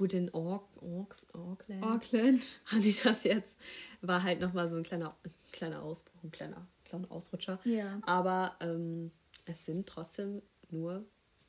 Gut, 0.00 0.14
in 0.14 0.30
Ork, 0.32 0.64
Orks, 0.82 1.26
Auckland 1.34 1.84
Auckland. 1.84 2.42
haben 2.64 2.80
die 2.80 2.96
das 3.04 3.22
jetzt. 3.24 3.58
War 4.00 4.22
halt 4.22 4.40
nochmal 4.40 4.66
so 4.66 4.78
ein 4.78 4.82
kleiner, 4.82 5.14
kleiner 5.52 5.82
Ausbruch, 5.82 6.24
ein 6.24 6.30
kleiner, 6.30 6.66
kleiner 6.86 7.12
Ausrutscher. 7.12 7.60
Ja. 7.64 8.00
Aber 8.06 8.56
ähm, 8.60 9.10
es 9.44 9.66
sind 9.66 9.86
trotzdem 9.86 10.40
nur, 10.70 11.04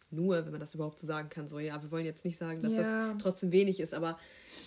nur, 0.09 0.43
wenn 0.43 0.51
man 0.51 0.59
das 0.59 0.75
überhaupt 0.75 0.99
so 0.99 1.07
sagen 1.07 1.29
kann, 1.29 1.47
so, 1.47 1.59
ja, 1.59 1.81
wir 1.81 1.91
wollen 1.91 2.03
jetzt 2.03 2.25
nicht 2.25 2.37
sagen, 2.37 2.59
dass 2.59 2.73
Ja. 2.73 3.13
das 3.13 3.21
trotzdem 3.23 3.53
wenig 3.53 3.79
ist, 3.79 3.93
aber 3.93 4.19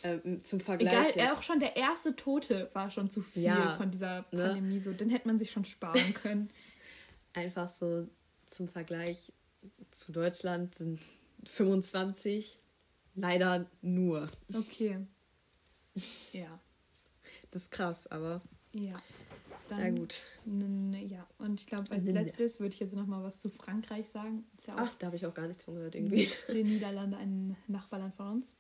ähm, 0.03 0.43
zum 0.43 0.61
Vergleich. 0.61 1.15
Egal, 1.15 1.33
auch 1.35 1.43
schon 1.43 1.61
der 1.61 1.77
erste 1.77 2.17
Tote 2.17 2.71
war 2.73 2.91
schon 2.91 3.11
zu 3.11 3.21
viel 3.21 3.43
Ja, 3.43 3.77
von 3.77 3.91
dieser 3.91 4.21
ne? 4.31 4.45
Pandemie. 4.47 4.81
So, 4.81 4.95
den 4.95 5.11
hätte 5.11 5.29
man 5.29 5.39
sich 5.39 5.51
schon 5.51 5.67
sparen 5.67 6.15
können. 6.23 6.49
einfach 7.35 7.69
so 7.69 8.09
zum 8.47 8.67
Vergleich 8.67 9.31
zu 9.91 10.11
Deutschland 10.11 10.75
sind 10.75 11.01
25 11.45 12.61
leider 13.15 13.67
nur. 13.83 14.27
Okay. 14.55 14.99
Ja. 16.33 16.59
Das 17.53 17.63
ist 17.63 17.71
krass, 17.71 18.07
aber 18.09 18.43
Ja. 18.73 18.95
Dann, 19.69 19.79
na 19.79 19.91
gut. 20.01 20.25
ja, 21.09 21.27
und 21.39 21.61
ich 21.61 21.67
glaube, 21.67 21.91
als 21.93 22.05
letztes 22.05 22.59
würde 22.61 22.75
ich 22.75 22.81
jetzt 22.81 22.93
noch 22.95 23.07
mal 23.07 23.23
was 23.23 23.39
zu 23.39 23.49
Frankreich 23.49 24.09
sagen. 24.09 24.45
Ja 24.67 24.75
Ach, 24.77 24.93
da 24.99 25.07
habe 25.07 25.17
ich 25.17 25.25
auch 25.25 25.33
gar 25.33 25.47
nichts 25.47 25.63
von 25.63 25.75
gehört 25.77 25.95
irgendwie. 25.95 26.29
den 26.53 26.67
Niederlanden 26.67 27.15
ein 27.15 27.57
Nachbarland 27.69 28.15
von 28.17 28.27
uns. 28.29 28.57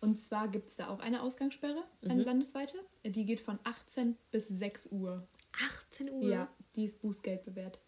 Und 0.00 0.18
zwar 0.18 0.48
gibt 0.48 0.70
es 0.70 0.76
da 0.76 0.88
auch 0.88 0.98
eine 0.98 1.22
Ausgangssperre, 1.22 1.84
eine 2.04 2.22
landesweite. 2.24 2.78
Die 3.04 3.24
geht 3.26 3.38
von 3.40 3.58
18 3.64 4.16
bis 4.32 4.48
6 4.48 4.86
Uhr. 4.92 5.24
18 5.92 6.10
Uhr? 6.10 6.22
Ja, 6.28 6.48
die 6.74 6.84
ist 6.84 7.00
Bußgeld 7.02 7.44
bewährt. 7.44 7.78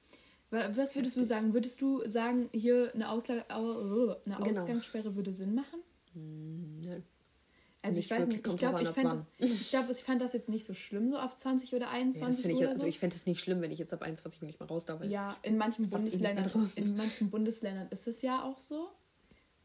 Wa- 0.50 0.70
Was 0.76 0.94
würdest 0.94 1.16
du 1.16 1.20
Heftig. 1.22 1.28
sagen? 1.36 1.54
Würdest 1.54 1.80
du 1.80 2.06
sagen, 2.08 2.50
hier 2.52 2.92
eine, 2.94 3.08
Ausla 3.10 3.44
Au- 3.48 4.10
eine 4.26 4.36
Genau. 4.36 4.50
Ausgangssperre 4.50 5.16
würde 5.16 5.32
Sinn 5.32 5.54
machen? 5.54 5.80
Hm, 6.14 6.80
nö. 6.80 7.00
Also 7.82 7.96
Nicht 7.98 8.06
ich 8.06 8.10
weiß 8.18 8.26
nicht, 8.28 8.46
ich 8.46 8.56
glaube, 8.56 8.80
ich, 8.80 8.88
an, 8.88 8.94
fand- 8.94 9.26
ich, 9.36 9.68
glaub, 9.68 9.90
ich 9.90 9.98
fand 9.98 10.22
das 10.22 10.32
jetzt 10.32 10.48
nicht 10.48 10.64
so 10.64 10.72
schlimm, 10.72 11.06
so 11.10 11.18
ab 11.18 11.38
20 11.38 11.74
oder 11.74 11.84
Ja, 11.86 11.90
21 11.90 12.28
das 12.28 12.40
finde 12.40 12.52
ich, 12.54 12.60
oder 12.60 12.68
also 12.70 12.80
so. 12.82 12.86
ich 12.86 12.98
fände 12.98 13.14
es 13.14 13.26
nicht 13.26 13.40
schlimm, 13.40 13.60
wenn 13.60 13.70
ich 13.70 13.78
jetzt 13.78 13.92
ab 13.92 14.00
21 14.00 14.40
Uhr 14.40 14.46
nicht 14.46 14.58
mehr 14.58 14.68
raus 14.70 14.86
darf. 14.86 15.04
Ja, 15.04 15.36
in 15.42 15.58
manchen 15.58 15.84
eh 15.84 15.88
Bundesländern, 15.88 16.50
in 16.76 16.96
manchen 16.96 17.30
Bundesländern 17.30 17.88
ist 17.90 18.06
es 18.06 18.22
ja 18.22 18.42
auch 18.42 18.58
so. 18.58 18.88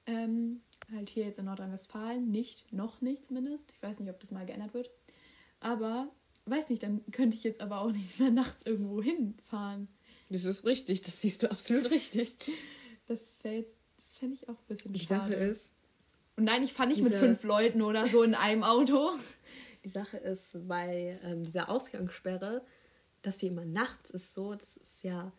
Ähm, 0.06 0.62
halt 0.92 1.10
hier 1.10 1.24
jetzt 1.24 1.40
in 1.40 1.46
Nordrhein-Westfalen 1.46 2.30
nicht, 2.30 2.74
noch 2.74 3.00
nicht 3.00 3.26
zumindest. 3.26 3.72
Ich 3.72 3.82
weiß 3.82 4.02
nicht, 4.02 4.10
ob 4.10 4.20
das 4.20 4.32
mal 4.32 4.46
geändert 4.46 4.74
wird. 4.74 4.90
Aber, 5.62 6.10
weiß 6.46 6.68
nicht, 6.70 6.84
dann 6.84 7.02
könnte 7.12 7.38
ich 7.38 7.44
jetzt 7.46 7.62
aber 7.62 7.80
auch 7.82 7.92
nicht 7.94 8.20
mehr 8.20 8.32
nachts 8.32 8.66
irgendwo 8.66 9.02
hinfahren. 9.02 9.88
Das 10.30 10.44
ist 10.44 10.66
richtig, 10.66 11.04
das 11.04 11.22
siehst 11.22 11.42
du 11.44 11.50
absolut 11.52 11.90
richtig. 11.90 12.36
Das 13.08 13.38
das 13.44 14.18
fände 14.18 14.36
ich 14.36 14.50
auch 14.50 14.56
ein 14.60 14.66
bisschen 14.68 14.92
Die 14.94 15.00
schade. 15.00 15.32
Sache 15.32 15.34
ist, 15.36 15.74
Und 16.40 16.46
nein, 16.46 16.64
ich 16.64 16.72
fahre 16.72 16.88
nicht 16.88 17.02
mit 17.04 17.14
fünf 17.14 17.44
Leuten 17.44 17.82
oder 17.82 18.08
so 18.08 18.24
in 18.24 18.34
einem 18.34 18.64
Auto. 18.64 19.10
die 19.84 19.90
Sache 19.90 20.16
ist 20.18 20.56
bei 20.70 21.20
ähm, 21.26 21.44
dieser 21.44 21.70
Ausgangssperre, 21.70 22.62
dass 23.24 23.36
die 23.36 23.48
immer 23.48 23.66
nachts 23.66 24.10
ist 24.10 24.34
so, 24.34 24.54
das 24.54 24.78
ist 24.78 25.04
ja 25.04 25.34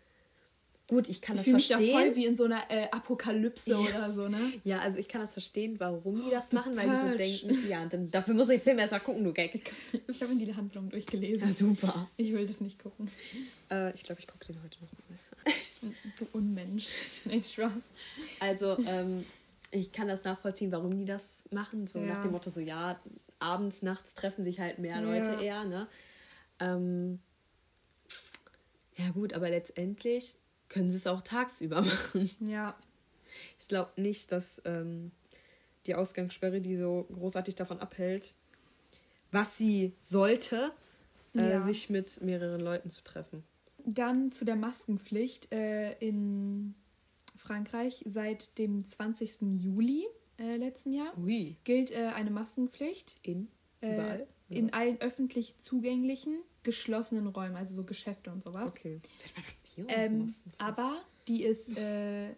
gut, 0.88 1.08
ich 1.08 1.22
kann 1.22 1.36
Ich 1.36 1.40
das 1.40 1.44
fühle 1.46 1.56
mich 1.56 1.68
da 1.68 1.76
verstehen. 1.78 1.98
voll 1.98 2.16
wie 2.16 2.26
in 2.26 2.36
so 2.36 2.44
einer 2.44 2.70
äh, 2.70 2.88
Apokalypse 2.90 3.78
oder 3.78 4.12
so, 4.12 4.28
ne? 4.28 4.52
Ja, 4.64 4.80
also 4.80 4.98
ich 4.98 5.08
kann 5.08 5.22
das 5.22 5.32
verstehen, 5.32 5.76
warum 5.80 6.22
die 6.24 6.30
das 6.30 6.52
machen, 6.52 6.76
weil 6.76 6.90
die 6.90 6.96
so 6.96 7.06
Purge. 7.06 7.16
denken, 7.16 7.68
ja, 7.70 7.86
dann, 7.86 8.10
dafür 8.10 8.34
muss 8.34 8.50
ich 8.50 8.58
den 8.58 8.64
Film 8.64 8.78
erstmal 8.78 9.00
gucken, 9.00 9.24
du 9.24 9.32
Gag. 9.32 9.72
Ich 10.08 10.20
habe 10.20 10.32
in 10.32 10.38
die 10.40 10.54
Handlung 10.54 10.90
durchgelesen. 10.90 11.48
Ja, 11.48 11.54
super. 11.54 12.08
Ich 12.18 12.32
will 12.34 12.46
das 12.46 12.60
nicht 12.60 12.78
gucken. 12.82 13.10
Äh, 13.70 13.94
ich 13.94 14.02
glaube, 14.02 14.20
ich 14.20 14.26
gucke 14.26 14.44
den 14.44 14.62
heute 14.62 14.78
noch 14.82 14.90
mal. 14.92 15.54
Du 16.18 16.26
Unmensch. 16.32 16.88
Nee, 17.24 17.40
Spaß. 17.42 17.92
Also, 18.40 18.76
ähm, 18.86 19.24
ich 19.70 19.92
kann 19.92 20.08
das 20.08 20.24
nachvollziehen, 20.24 20.72
warum 20.72 20.96
die 20.96 21.04
das 21.04 21.44
machen. 21.52 21.86
So 21.86 22.00
Ja. 22.00 22.06
nach 22.14 22.18
dem 22.22 22.32
Motto, 22.32 22.50
so 22.50 22.60
ja, 22.60 23.00
abends, 23.38 23.82
nachts 23.82 24.14
treffen 24.14 24.44
sich 24.44 24.60
halt 24.60 24.78
mehr 24.78 24.96
Ja. 24.96 25.02
Leute 25.02 25.32
eher, 25.32 25.64
ne? 25.64 25.88
Ähm, 26.58 27.20
ja 28.96 29.10
gut, 29.10 29.32
aber 29.32 29.48
letztendlich 29.48 30.36
können 30.68 30.90
sie 30.90 30.96
es 30.96 31.06
auch 31.06 31.22
tagsüber 31.22 31.82
machen. 31.82 32.30
Ja. 32.40 32.76
Ich 33.58 33.68
glaube 33.68 33.92
nicht, 34.00 34.32
dass 34.32 34.60
ähm, 34.64 35.12
die 35.86 35.94
Ausgangssperre 35.94 36.60
die 36.60 36.76
so 36.76 37.06
großartig 37.12 37.54
davon 37.54 37.80
abhält, 37.80 38.34
was 39.30 39.56
sie 39.56 39.94
sollte, 40.02 40.72
äh, 41.34 41.50
Ja. 41.50 41.60
sich 41.60 41.88
mit 41.90 42.20
mehreren 42.20 42.60
Leuten 42.60 42.90
zu 42.90 43.02
treffen. 43.02 43.44
Dann 43.86 44.30
zu 44.32 44.44
der 44.44 44.56
Maskenpflicht 44.56 45.52
äh, 45.52 45.92
in 46.00 46.74
Frankreich 47.50 48.04
seit 48.06 48.58
dem 48.58 48.86
20. 48.86 49.60
Juli 49.60 50.06
äh, 50.38 50.56
letzten 50.56 50.92
Jahr 50.92 51.18
Ui. 51.18 51.56
gilt 51.64 51.90
äh, 51.90 52.12
eine 52.14 52.30
Maskenpflicht. 52.30 53.18
In? 53.22 53.48
Äh, 53.80 54.24
in 54.48 54.72
allen 54.72 55.00
öffentlich 55.00 55.58
zugänglichen, 55.58 56.38
geschlossenen 56.62 57.26
Räumen, 57.26 57.56
also 57.56 57.74
so 57.74 57.82
Geschäfte 57.82 58.30
und 58.30 58.40
sowas. 58.40 58.76
Okay. 58.76 59.00
Ähm, 59.88 60.32
aber 60.58 61.02
die 61.26 61.42
ist, 61.42 61.76
äh, 61.78 62.30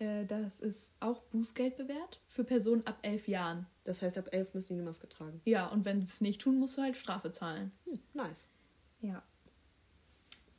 äh, 0.00 0.26
das 0.26 0.58
ist 0.58 0.92
auch 0.98 1.22
Bußgeld 1.22 1.76
bewährt 1.76 2.20
für 2.26 2.42
Personen 2.42 2.84
ab 2.88 2.98
elf 3.02 3.28
Jahren. 3.28 3.68
Das 3.84 4.02
heißt, 4.02 4.18
ab 4.18 4.30
elf 4.32 4.52
müssen 4.52 4.72
die 4.72 4.74
eine 4.74 4.82
Maske 4.82 5.08
tragen. 5.08 5.42
Ja, 5.44 5.68
und 5.68 5.84
wenn 5.84 6.00
sie 6.00 6.08
es 6.08 6.20
nicht 6.20 6.40
tun, 6.40 6.58
musst 6.58 6.76
du 6.76 6.82
halt 6.82 6.96
Strafe 6.96 7.30
zahlen. 7.30 7.70
Hm, 7.84 8.00
nice. 8.14 8.48
Ja. 9.00 9.22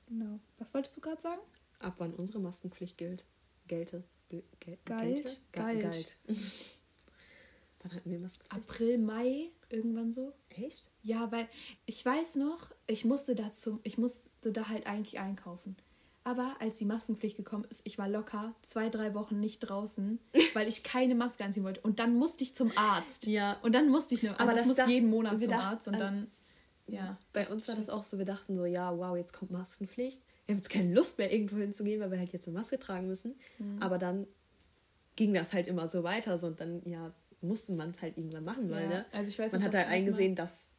Genau. 0.08 0.40
Was 0.60 0.74
wolltest 0.74 0.96
du 0.96 1.02
gerade 1.02 1.22
sagen? 1.22 1.42
Ab 1.80 1.96
wann 1.98 2.14
unsere 2.14 2.40
Maskenpflicht 2.40 2.98
gilt? 2.98 3.26
Gelte. 3.68 4.04
Gel, 4.30 4.44
gel, 4.60 4.78
Galt? 4.86 5.02
Gelte? 5.24 5.38
Ga- 5.52 5.62
Galt. 5.64 5.82
galt. 5.84 6.18
wann 7.84 7.94
hatten 7.94 8.12
wir 8.12 8.20
Maskenpflicht? 8.20 8.54
April, 8.70 8.98
Mai, 8.98 9.50
irgendwann 9.70 10.14
so. 10.14 10.34
Echt? 10.50 10.90
Ja, 11.04 11.32
weil 11.32 11.48
ich 11.86 12.04
weiß 12.06 12.36
noch, 12.36 12.72
ich 12.88 13.06
musste 13.06 13.36
da 13.36 13.54
zum, 13.54 13.80
ich 13.84 13.98
musste 13.98 14.52
da 14.52 14.70
halt 14.70 14.88
eigentlich 14.88 15.20
einkaufen. 15.20 15.76
Aber 16.24 16.56
als 16.60 16.80
die 16.80 16.86
Maskenpflicht 16.86 17.38
gekommen 17.38 17.66
ist, 17.70 17.82
ich 17.84 18.00
war 18.00 18.10
locker 18.10 18.56
zwei, 18.64 18.90
drei 18.90 19.14
Wochen 19.14 19.40
nicht 19.40 19.60
draußen, 19.60 20.18
weil 20.56 20.68
ich 20.68 20.82
keine 20.82 21.14
Maske 21.14 21.44
anziehen 21.44 21.64
wollte. 21.64 21.82
Und 21.82 22.00
dann 22.00 22.16
musste 22.16 22.44
ich 22.44 22.56
zum 22.56 22.72
Arzt. 22.76 23.28
Ja. 23.28 23.58
Und 23.62 23.74
dann 23.74 23.90
musste 23.90 24.16
ich 24.16 24.24
eine, 24.28 24.40
also 24.40 24.52
Aber 24.52 24.60
ich 24.60 24.66
muss 24.66 24.88
jeden 24.88 25.10
Monat 25.12 25.40
zum 25.40 25.50
dachten 25.52 25.54
Arzt 25.54 25.88
und 25.88 25.94
an- 25.96 26.00
dann, 26.00 26.32
ja. 26.88 27.18
Bei 27.34 27.48
uns 27.48 27.68
war 27.68 27.76
das 27.76 27.90
auch 27.90 28.04
so, 28.04 28.18
wir 28.18 28.26
dachten 28.26 28.56
so, 28.56 28.66
ja, 28.66 28.98
wow, 28.98 29.16
jetzt 29.18 29.34
kommt 29.34 29.52
Maskenpflicht. 29.52 30.22
Wir 30.46 30.54
haben 30.54 30.60
jetzt 30.60 30.70
keine 30.70 30.94
Lust 30.94 31.18
mehr, 31.18 31.32
irgendwo 31.34 31.58
hinzugehen, 31.58 32.00
weil 32.02 32.12
wir 32.12 32.20
halt 32.20 32.32
jetzt 32.34 32.48
eine 32.48 32.58
Maske 32.58 32.78
tragen 32.78 33.08
müssen. 33.08 33.36
Mhm. 33.58 33.82
Aber 33.82 33.98
dann 33.98 34.28
ging 35.16 35.34
das 35.34 35.54
halt 35.54 35.68
immer 35.68 35.88
so 35.90 36.04
weiter. 36.04 36.38
So, 36.38 36.48
und 36.48 36.60
dann, 36.60 36.82
ja, 36.86 37.12
musste 37.42 37.74
man 37.74 37.92
es 37.92 38.02
halt 38.02 38.18
irgendwann 38.18 38.44
machen, 38.44 38.70
weil, 38.70 38.84
Ja, 38.84 38.90
ne? 38.90 39.06
also 39.12 39.30
ich 39.30 39.40
weiß 39.40 39.54
man 39.54 39.62
noch, 39.62 39.68
hat 39.68 39.76
halt 39.76 39.88
eingesehen, 39.88 40.36
dass 40.36 40.72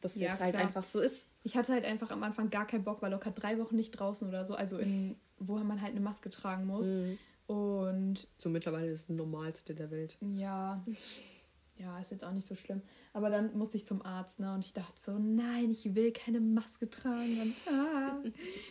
das 0.00 0.16
Ja, 0.16 0.30
jetzt 0.30 0.40
halt 0.40 0.54
klar. 0.54 0.66
einfach 0.66 0.82
so 0.82 1.00
ist. 1.00 1.28
Ich 1.42 1.56
hatte 1.56 1.72
halt 1.72 1.84
einfach 1.84 2.10
am 2.10 2.22
Anfang 2.22 2.50
gar 2.50 2.66
keinen 2.66 2.84
Bock, 2.84 3.00
weil 3.02 3.10
locker 3.10 3.30
drei 3.30 3.58
Wochen 3.58 3.76
nicht 3.76 3.92
draußen 3.92 4.28
oder 4.28 4.44
so, 4.44 4.54
also 4.54 4.78
in, 4.78 5.16
wo 5.38 5.56
man 5.56 5.80
halt 5.80 5.92
eine 5.92 6.00
Maske 6.00 6.28
tragen 6.30 6.66
muss. 6.66 6.88
Mhm. 6.88 7.18
Und 7.46 8.28
So 8.38 8.48
mittlerweile 8.50 8.88
ist 8.90 9.08
das 9.08 9.16
Normalste 9.16 9.74
der 9.74 9.90
Welt. 9.90 10.18
Ja, 10.20 10.84
ja, 11.78 11.98
ist 11.98 12.10
jetzt 12.10 12.24
auch 12.24 12.32
nicht 12.32 12.46
so 12.46 12.54
schlimm. 12.54 12.82
Aber 13.12 13.30
dann 13.30 13.56
musste 13.56 13.76
ich 13.76 13.86
zum 13.86 14.02
Arzt, 14.04 14.38
ne? 14.40 14.54
Und 14.54 14.64
ich 14.64 14.72
dachte 14.72 14.98
so, 14.98 15.18
nein, 15.18 15.70
ich 15.70 15.94
will 15.94 16.12
keine 16.12 16.40
Maske 16.40 16.88
tragen. 16.88 17.40
Und, 17.42 17.54
ah, 17.72 18.18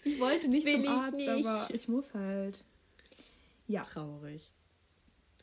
ich 0.03 0.19
wollte 0.19 0.47
nicht 0.49 0.65
Will 0.65 0.73
zum 0.73 0.83
ich 0.83 0.89
Arzt, 0.89 1.13
nicht. 1.13 1.29
aber 1.29 1.67
ich 1.73 1.87
muss 1.87 2.13
halt. 2.13 2.63
Ja. 3.67 3.81
Traurig. 3.81 4.51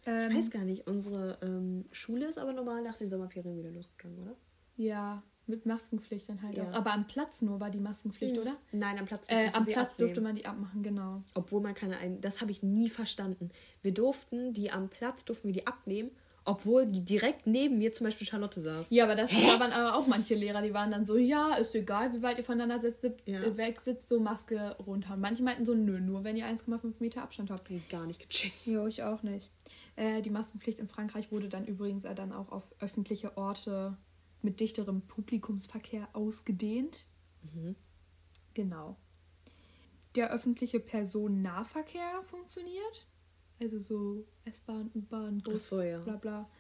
Ähm, 0.06 0.30
Ich 0.30 0.36
weiß 0.38 0.50
gar 0.50 0.64
nicht, 0.64 0.86
unsere 0.86 1.38
ähm, 1.42 1.84
Schule 1.92 2.26
ist 2.26 2.38
aber 2.38 2.52
normal 2.52 2.82
nach 2.82 2.96
den 2.96 3.08
Sommerferien 3.08 3.56
wieder 3.58 3.70
losgegangen, 3.70 4.18
oder? 4.20 4.36
Ja, 4.76 5.22
mit 5.46 5.66
Maskenpflicht 5.66 6.28
dann 6.28 6.40
halt 6.42 6.56
Ja. 6.56 6.68
auch. 6.70 6.72
Aber 6.72 6.92
am 6.92 7.06
Platz 7.06 7.42
nur 7.42 7.58
war 7.60 7.70
die 7.70 7.80
Maskenpflicht, 7.80 8.38
oder? 8.38 8.56
Nein, 8.72 8.98
am 8.98 9.06
Platz 9.06 9.26
Äh, 9.28 9.50
am 9.52 9.66
Platz 9.66 9.96
durfte 9.96 10.20
man 10.20 10.34
die 10.36 10.46
abmachen, 10.46 10.82
genau. 10.82 11.22
Obwohl 11.34 11.60
man 11.60 11.74
keine 11.74 11.98
ein. 11.98 12.20
Das 12.20 12.40
habe 12.40 12.50
ich 12.52 12.62
nie 12.62 12.88
verstanden. 12.88 13.50
Wir 13.82 13.92
durften 13.92 14.52
die 14.52 14.70
am 14.70 14.88
Platz, 14.88 15.24
durften 15.24 15.48
wir 15.48 15.52
die 15.52 15.66
abnehmen, 15.66 16.10
obwohl 16.44 16.86
direkt 16.86 17.46
neben 17.46 17.78
mir 17.78 17.92
zum 17.92 18.04
Beispiel 18.06 18.26
Charlotte 18.26 18.60
saß. 18.60 18.90
Ja, 18.90 19.04
aber 19.04 19.14
das 19.14 19.30
da 19.30 19.60
waren 19.60 19.72
aber 19.72 19.96
auch 19.96 20.06
manche 20.06 20.34
Lehrer, 20.34 20.60
die 20.62 20.74
waren 20.74 20.90
dann 20.90 21.04
so, 21.06 21.16
ja, 21.16 21.54
ist 21.54 21.74
egal, 21.74 22.12
wie 22.12 22.22
weit 22.22 22.38
ihr 22.38 22.44
voneinander 22.44 22.80
sitzt, 22.80 23.04
Ja. 23.26 23.40
äh, 23.42 23.56
weg 23.56 23.80
sitzt, 23.80 24.08
so 24.08 24.18
Maske 24.18 24.76
runter. 24.84 25.14
Und 25.14 25.20
manche 25.20 25.42
meinten 25.42 25.64
so, 25.64 25.74
nö, 25.74 26.00
nur 26.00 26.24
wenn 26.24 26.36
ihr 26.36 26.46
1,5 26.46 26.94
Meter 27.00 27.22
Abstand 27.22 27.50
habt. 27.50 27.68
Hab 27.68 27.76
ich 27.76 27.88
gar 27.88 28.06
nicht 28.06 28.28
gecheckt. 28.28 28.66
Jo, 28.66 28.86
ich 28.86 29.02
auch 29.02 29.22
nicht. 29.22 29.50
Äh, 29.96 30.20
die 30.22 30.30
Maskenpflicht 30.30 30.78
in 30.80 30.88
Frankreich 30.88 31.30
wurde 31.30 31.48
dann 31.48 31.64
übrigens 31.64 32.04
äh, 32.04 32.14
dann 32.14 32.32
auch 32.32 32.50
auf 32.50 32.64
öffentliche 32.80 33.36
Orte 33.36 33.96
mit 34.42 34.58
dichterem 34.58 35.02
Publikumsverkehr 35.02 36.08
ausgedehnt. 36.12 37.06
Mhm. 37.54 37.76
Genau. 38.54 38.96
Der 40.16 40.30
öffentliche 40.30 40.80
Personennahverkehr 40.80 42.22
funktioniert. 42.26 43.06
Also 43.62 43.78
so 43.78 44.24
S-Bahn, 44.44 44.90
U-Bahn, 44.94 45.38
Bus, 45.38 45.68
so, 45.68 45.80
ja. 45.80 46.00
bla 46.00 46.16
bla. 46.16 46.50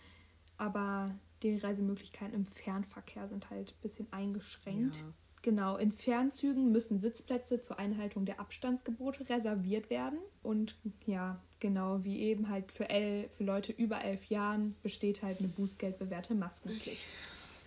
Aber 0.56 1.14
die 1.42 1.56
Reisemöglichkeiten 1.56 2.34
im 2.34 2.46
Fernverkehr 2.46 3.28
sind 3.28 3.50
halt 3.50 3.70
ein 3.70 3.82
bisschen 3.82 4.06
eingeschränkt. 4.12 4.96
Ja. 4.96 5.12
Genau, 5.42 5.76
in 5.76 5.90
Fernzügen 5.90 6.70
müssen 6.70 7.00
Sitzplätze 7.00 7.60
zur 7.60 7.80
Einhaltung 7.80 8.24
der 8.24 8.38
Abstandsgebote 8.38 9.28
reserviert 9.28 9.90
werden. 9.90 10.20
Und 10.44 10.76
ja, 11.04 11.40
genau 11.58 12.04
wie 12.04 12.20
eben 12.20 12.48
halt 12.48 12.70
für, 12.70 12.88
el 12.88 13.28
für 13.30 13.42
Leute 13.42 13.72
über 13.72 14.02
elf 14.02 14.26
Jahren 14.26 14.76
besteht 14.84 15.22
halt 15.24 15.40
eine 15.40 15.48
bußgeldbewährte 15.48 16.36
Maskenpflicht. 16.36 17.08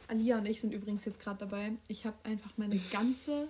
Alia 0.08 0.38
und 0.38 0.45
ich 0.45 0.62
sind 0.62 0.74
übrigens 0.74 1.04
jetzt 1.04 1.19
gerade 1.19 1.39
dabei. 1.39 1.74
Ich 1.89 2.06
habe 2.06 2.15
einfach 2.24 2.52
meine 2.56 2.80
ganze, 2.91 3.50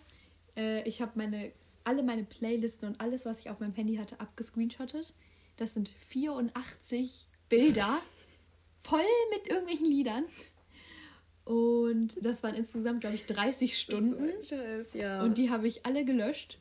äh, 0.55 0.81
ich 0.87 1.01
habe 1.01 1.11
meine, 1.15 1.51
alle 1.83 2.01
meine 2.01 2.23
Playlisten 2.23 2.89
und 2.89 3.01
alles, 3.01 3.27
was 3.27 3.39
ich 3.39 3.51
auf 3.51 3.59
meinem 3.59 3.73
Handy 3.73 3.97
hatte, 3.97 4.19
abgescreenshottet. 4.19 5.13
Das 5.57 5.73
sind 5.73 5.89
84 6.09 7.27
Bilder, 7.49 7.97
voll 8.81 8.99
mit 9.31 9.47
irgendwelchen 9.47 9.85
Liedern. 9.85 10.25
Und 11.45 12.17
das 12.21 12.41
waren 12.43 12.55
insgesamt, 12.55 13.01
glaube 13.01 13.15
ich, 13.15 13.25
30 13.25 13.77
Stunden. 13.77 14.29
Scheiß, 14.43 14.93
ja. 14.95 15.21
Und 15.23 15.37
die 15.37 15.49
habe 15.51 15.67
ich 15.67 15.85
alle 15.85 16.03
gelöscht. 16.03 16.57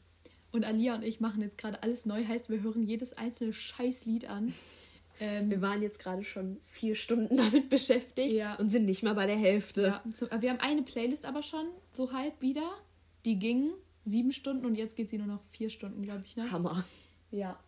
Und 0.52 0.64
Alia 0.64 0.94
und 0.94 1.02
ich 1.02 1.20
machen 1.20 1.40
jetzt 1.42 1.58
gerade 1.58 1.82
alles 1.82 2.06
neu. 2.06 2.24
Heißt, 2.24 2.48
wir 2.50 2.62
hören 2.62 2.84
jedes 2.86 3.12
einzelne 3.14 3.52
Scheißlied 3.52 4.26
an. 4.28 4.52
Ähm, 5.20 5.48
wir 5.50 5.60
waren 5.62 5.80
jetzt 5.80 5.98
gerade 6.00 6.22
schon 6.22 6.58
vier 6.68 6.94
Stunden 6.94 7.36
damit 7.36 7.70
beschäftigt 7.70 8.34
Ja. 8.34 8.54
und 8.56 8.70
sind 8.70 8.84
nicht 8.84 9.02
mal 9.02 9.14
bei 9.14 9.26
der 9.26 9.36
Hälfte. 9.38 10.00
ja, 10.30 10.42
wir 10.42 10.50
haben 10.50 10.60
eine 10.60 10.82
Playlist 10.82 11.24
aber 11.24 11.42
schon 11.42 11.66
so 11.92 12.12
halb 12.12 12.40
wieder. 12.40 12.70
Die 13.24 13.38
ging 13.38 13.70
sieben 14.04 14.32
Stunden 14.32 14.66
und 14.66 14.74
jetzt 14.74 14.96
geht 14.96 15.10
sie 15.10 15.18
nur 15.18 15.26
noch 15.26 15.40
vier 15.50 15.70
Stunden, 15.70 16.02
glaube 16.02 16.22
ich. 16.26 16.36
Ne? 16.36 16.50
Hammer. 16.50 16.84
Ja. 17.30 17.58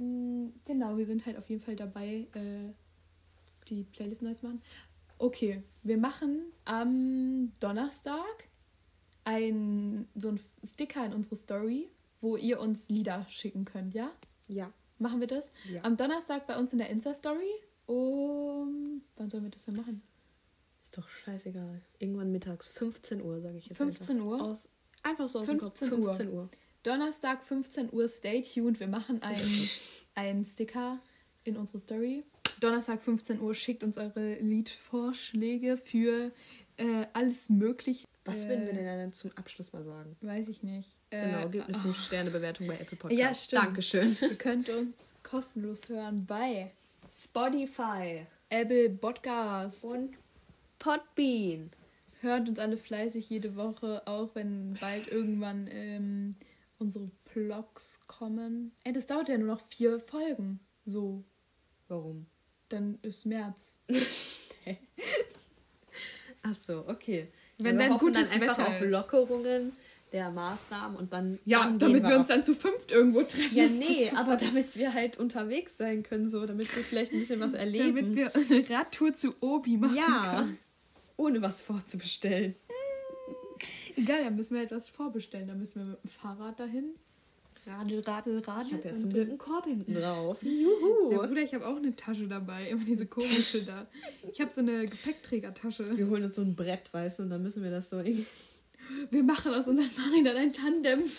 Mm, 0.00 0.48
Genau, 0.64 0.96
wir 0.96 1.06
sind 1.06 1.26
halt 1.26 1.36
auf 1.36 1.48
jeden 1.50 1.62
Fall 1.62 1.76
dabei, 1.76 2.26
äh, 2.34 2.72
die 3.68 3.84
Playlist 3.84 4.22
neu 4.22 4.34
zu 4.34 4.46
machen. 4.46 4.62
Okay, 5.18 5.62
wir 5.82 5.98
machen 5.98 6.40
am 6.64 7.52
Donnerstag 7.60 8.48
ein, 9.24 10.08
so 10.14 10.28
ein 10.28 10.40
Sticker 10.64 11.04
in 11.04 11.12
unsere 11.12 11.36
Story, 11.36 11.90
wo 12.20 12.36
ihr 12.36 12.58
uns 12.60 12.88
Lieder 12.88 13.26
schicken 13.28 13.64
könnt, 13.64 13.94
ja? 13.94 14.10
Ja. 14.48 14.72
Machen 14.98 15.20
wir 15.20 15.26
das? 15.26 15.52
Ja. 15.70 15.82
Am 15.84 15.96
Donnerstag 15.96 16.46
bei 16.46 16.58
uns 16.58 16.72
in 16.72 16.78
der 16.78 16.88
Insta-Story. 16.90 17.50
Um, 17.86 19.02
wann 19.16 19.30
sollen 19.30 19.44
wir 19.44 19.50
das 19.50 19.64
denn 19.64 19.76
machen? 19.76 20.02
Ist 20.84 20.96
doch 20.96 21.08
scheißegal. 21.08 21.80
Irgendwann 21.98 22.32
mittags, 22.32 22.68
15 22.68 23.22
Uhr, 23.22 23.40
sage 23.40 23.58
ich 23.58 23.66
jetzt. 23.66 23.76
15 23.78 24.16
einfach. 24.16 24.26
Uhr? 24.28 24.42
Aus, 24.42 24.68
einfach 25.02 25.28
so 25.28 25.40
aus 25.40 25.46
dem 25.46 25.58
Kopf. 25.58 25.78
15 25.78 25.98
Uhr. 26.00 26.14
15 26.14 26.28
Uhr. 26.32 26.48
Donnerstag, 26.82 27.44
15 27.44 27.92
Uhr, 27.92 28.08
stay 28.08 28.42
tuned. 28.42 28.80
Wir 28.80 28.88
machen 28.88 29.22
einen, 29.22 29.68
einen 30.14 30.44
Sticker 30.44 30.98
in 31.44 31.56
unsere 31.56 31.80
Story. 31.80 32.24
Donnerstag, 32.60 33.02
15 33.02 33.40
Uhr, 33.40 33.54
schickt 33.54 33.82
uns 33.82 33.96
eure 33.96 34.34
Liedvorschläge 34.36 35.76
für 35.76 36.32
äh, 36.76 37.06
alles 37.12 37.48
Mögliche. 37.48 38.06
Was 38.24 38.44
äh, 38.44 38.48
würden 38.48 38.66
wir 38.66 38.72
denn 38.74 38.84
dann 38.84 39.12
zum 39.12 39.30
Abschluss 39.36 39.72
mal 39.72 39.84
sagen? 39.84 40.16
Weiß 40.20 40.48
ich 40.48 40.62
nicht. 40.62 40.88
Genau, 41.10 41.46
Äh, 41.46 41.48
gebt 41.48 41.68
eine 41.68 41.76
oh, 41.78 41.88
5-Sterne-Bewertung 41.88 42.66
bei 42.66 42.74
Apple 42.74 42.96
Podcast. 42.96 43.20
Ja, 43.20 43.34
stimmt. 43.34 43.62
Dankeschön. 43.64 44.16
Ihr 44.20 44.34
könnt 44.36 44.68
uns 44.68 45.14
kostenlos 45.22 45.88
hören 45.88 46.26
bei 46.26 46.70
Spotify 47.12 48.26
Apple 48.48 48.90
Podcast. 48.90 49.84
und 49.84 50.16
Podbean. 50.78 51.70
Hört 52.20 52.48
uns 52.48 52.58
alle 52.58 52.76
fleißig 52.76 53.30
jede 53.30 53.56
Woche, 53.56 54.02
auch 54.06 54.34
wenn 54.34 54.76
bald 54.80 55.08
irgendwann 55.08 55.68
ähm, 55.72 56.34
unsere 56.80 57.10
Vlogs 57.26 58.00
kommen. 58.06 58.72
Ey, 58.84 58.92
das 58.92 59.06
dauert 59.06 59.28
ja 59.28 59.38
nur 59.38 59.46
noch 59.46 59.60
vier 59.68 60.00
Folgen. 60.00 60.58
So, 60.86 61.22
Warum? 61.88 62.26
dann 62.68 62.98
ist 63.02 63.26
März. 63.26 63.78
Ach 66.42 66.54
so, 66.54 66.84
okay. 66.88 67.28
Wenn 67.58 67.76
wir 67.76 67.84
dann 67.84 67.94
hoffen 67.94 68.06
gutes 68.06 68.30
dann 68.30 68.42
einfach 68.42 68.58
Wetter 68.58 68.68
auf. 68.68 68.80
Lockerungen 68.90 69.72
der 70.12 70.30
Maßnahmen 70.30 70.96
und 70.96 71.12
dann 71.12 71.38
Ja, 71.44 71.60
dann 71.60 71.78
damit 71.78 72.02
gehen 72.02 72.10
wir 72.10 72.18
uns 72.18 72.26
dann 72.28 72.42
zu 72.42 72.54
fünft 72.54 72.90
irgendwo 72.90 73.22
treffen. 73.22 73.56
Ja, 73.56 73.68
nee, 73.68 74.10
aber 74.16 74.36
damit 74.36 74.76
wir 74.76 74.92
halt 74.92 75.18
unterwegs 75.18 75.76
sein 75.76 76.02
können, 76.02 76.28
so, 76.28 76.44
damit 76.46 76.74
wir 76.74 76.82
vielleicht 76.82 77.12
ein 77.12 77.20
bisschen 77.20 77.38
was 77.40 77.52
erleben. 77.52 78.16
Damit 78.16 78.16
wir 78.16 78.34
eine 78.34 78.70
Radtour 78.70 79.14
zu 79.14 79.34
Obi 79.40 79.76
machen 79.76 79.96
ja, 79.96 80.34
können. 80.36 80.58
ohne 81.16 81.42
was 81.42 81.60
vorzubestellen. 81.60 82.56
Egal, 83.96 84.24
dann 84.24 84.36
müssen 84.36 84.54
wir 84.54 84.62
etwas 84.62 84.88
vorbestellen. 84.88 85.48
Dann 85.48 85.58
müssen 85.58 85.80
wir 85.80 85.86
mit 85.86 86.04
dem 86.04 86.10
Fahrrad 86.10 86.58
dahin. 86.58 86.94
Radel, 87.66 88.00
radel, 88.00 88.38
radel. 88.40 88.66
Ich 88.66 88.72
habe 88.72 88.88
ja 88.88 88.96
zum 88.96 89.12
Glück 89.12 89.28
einen 89.28 89.38
Korb 89.38 89.66
hinten 89.66 89.94
drauf. 89.94 90.38
Ja, 90.42 90.50
Juhu. 90.50 91.10
Bruder, 91.10 91.42
ich 91.42 91.52
habe 91.52 91.66
auch 91.66 91.76
eine 91.76 91.94
Tasche 91.94 92.26
dabei. 92.26 92.70
Immer 92.70 92.84
diese 92.84 93.06
komische 93.06 93.62
da. 93.64 93.86
Ich 94.32 94.40
habe 94.40 94.50
so 94.50 94.60
eine 94.60 94.86
Gepäckträgertasche. 94.86 95.96
Wir 95.96 96.08
holen 96.08 96.24
uns 96.24 96.36
so 96.36 96.42
ein 96.42 96.56
Brett, 96.56 96.92
weißt 96.92 97.18
du, 97.18 97.24
und 97.24 97.30
dann 97.30 97.42
müssen 97.42 97.62
wir 97.62 97.70
das 97.70 97.90
so 97.90 97.98
irgendwie. 97.98 98.26
Wir 99.10 99.22
machen 99.22 99.54
aus 99.54 99.68
unseren 99.68 99.88
Fahrrädern 99.88 100.36
ein 100.36 100.52
Tandem. 100.52 101.04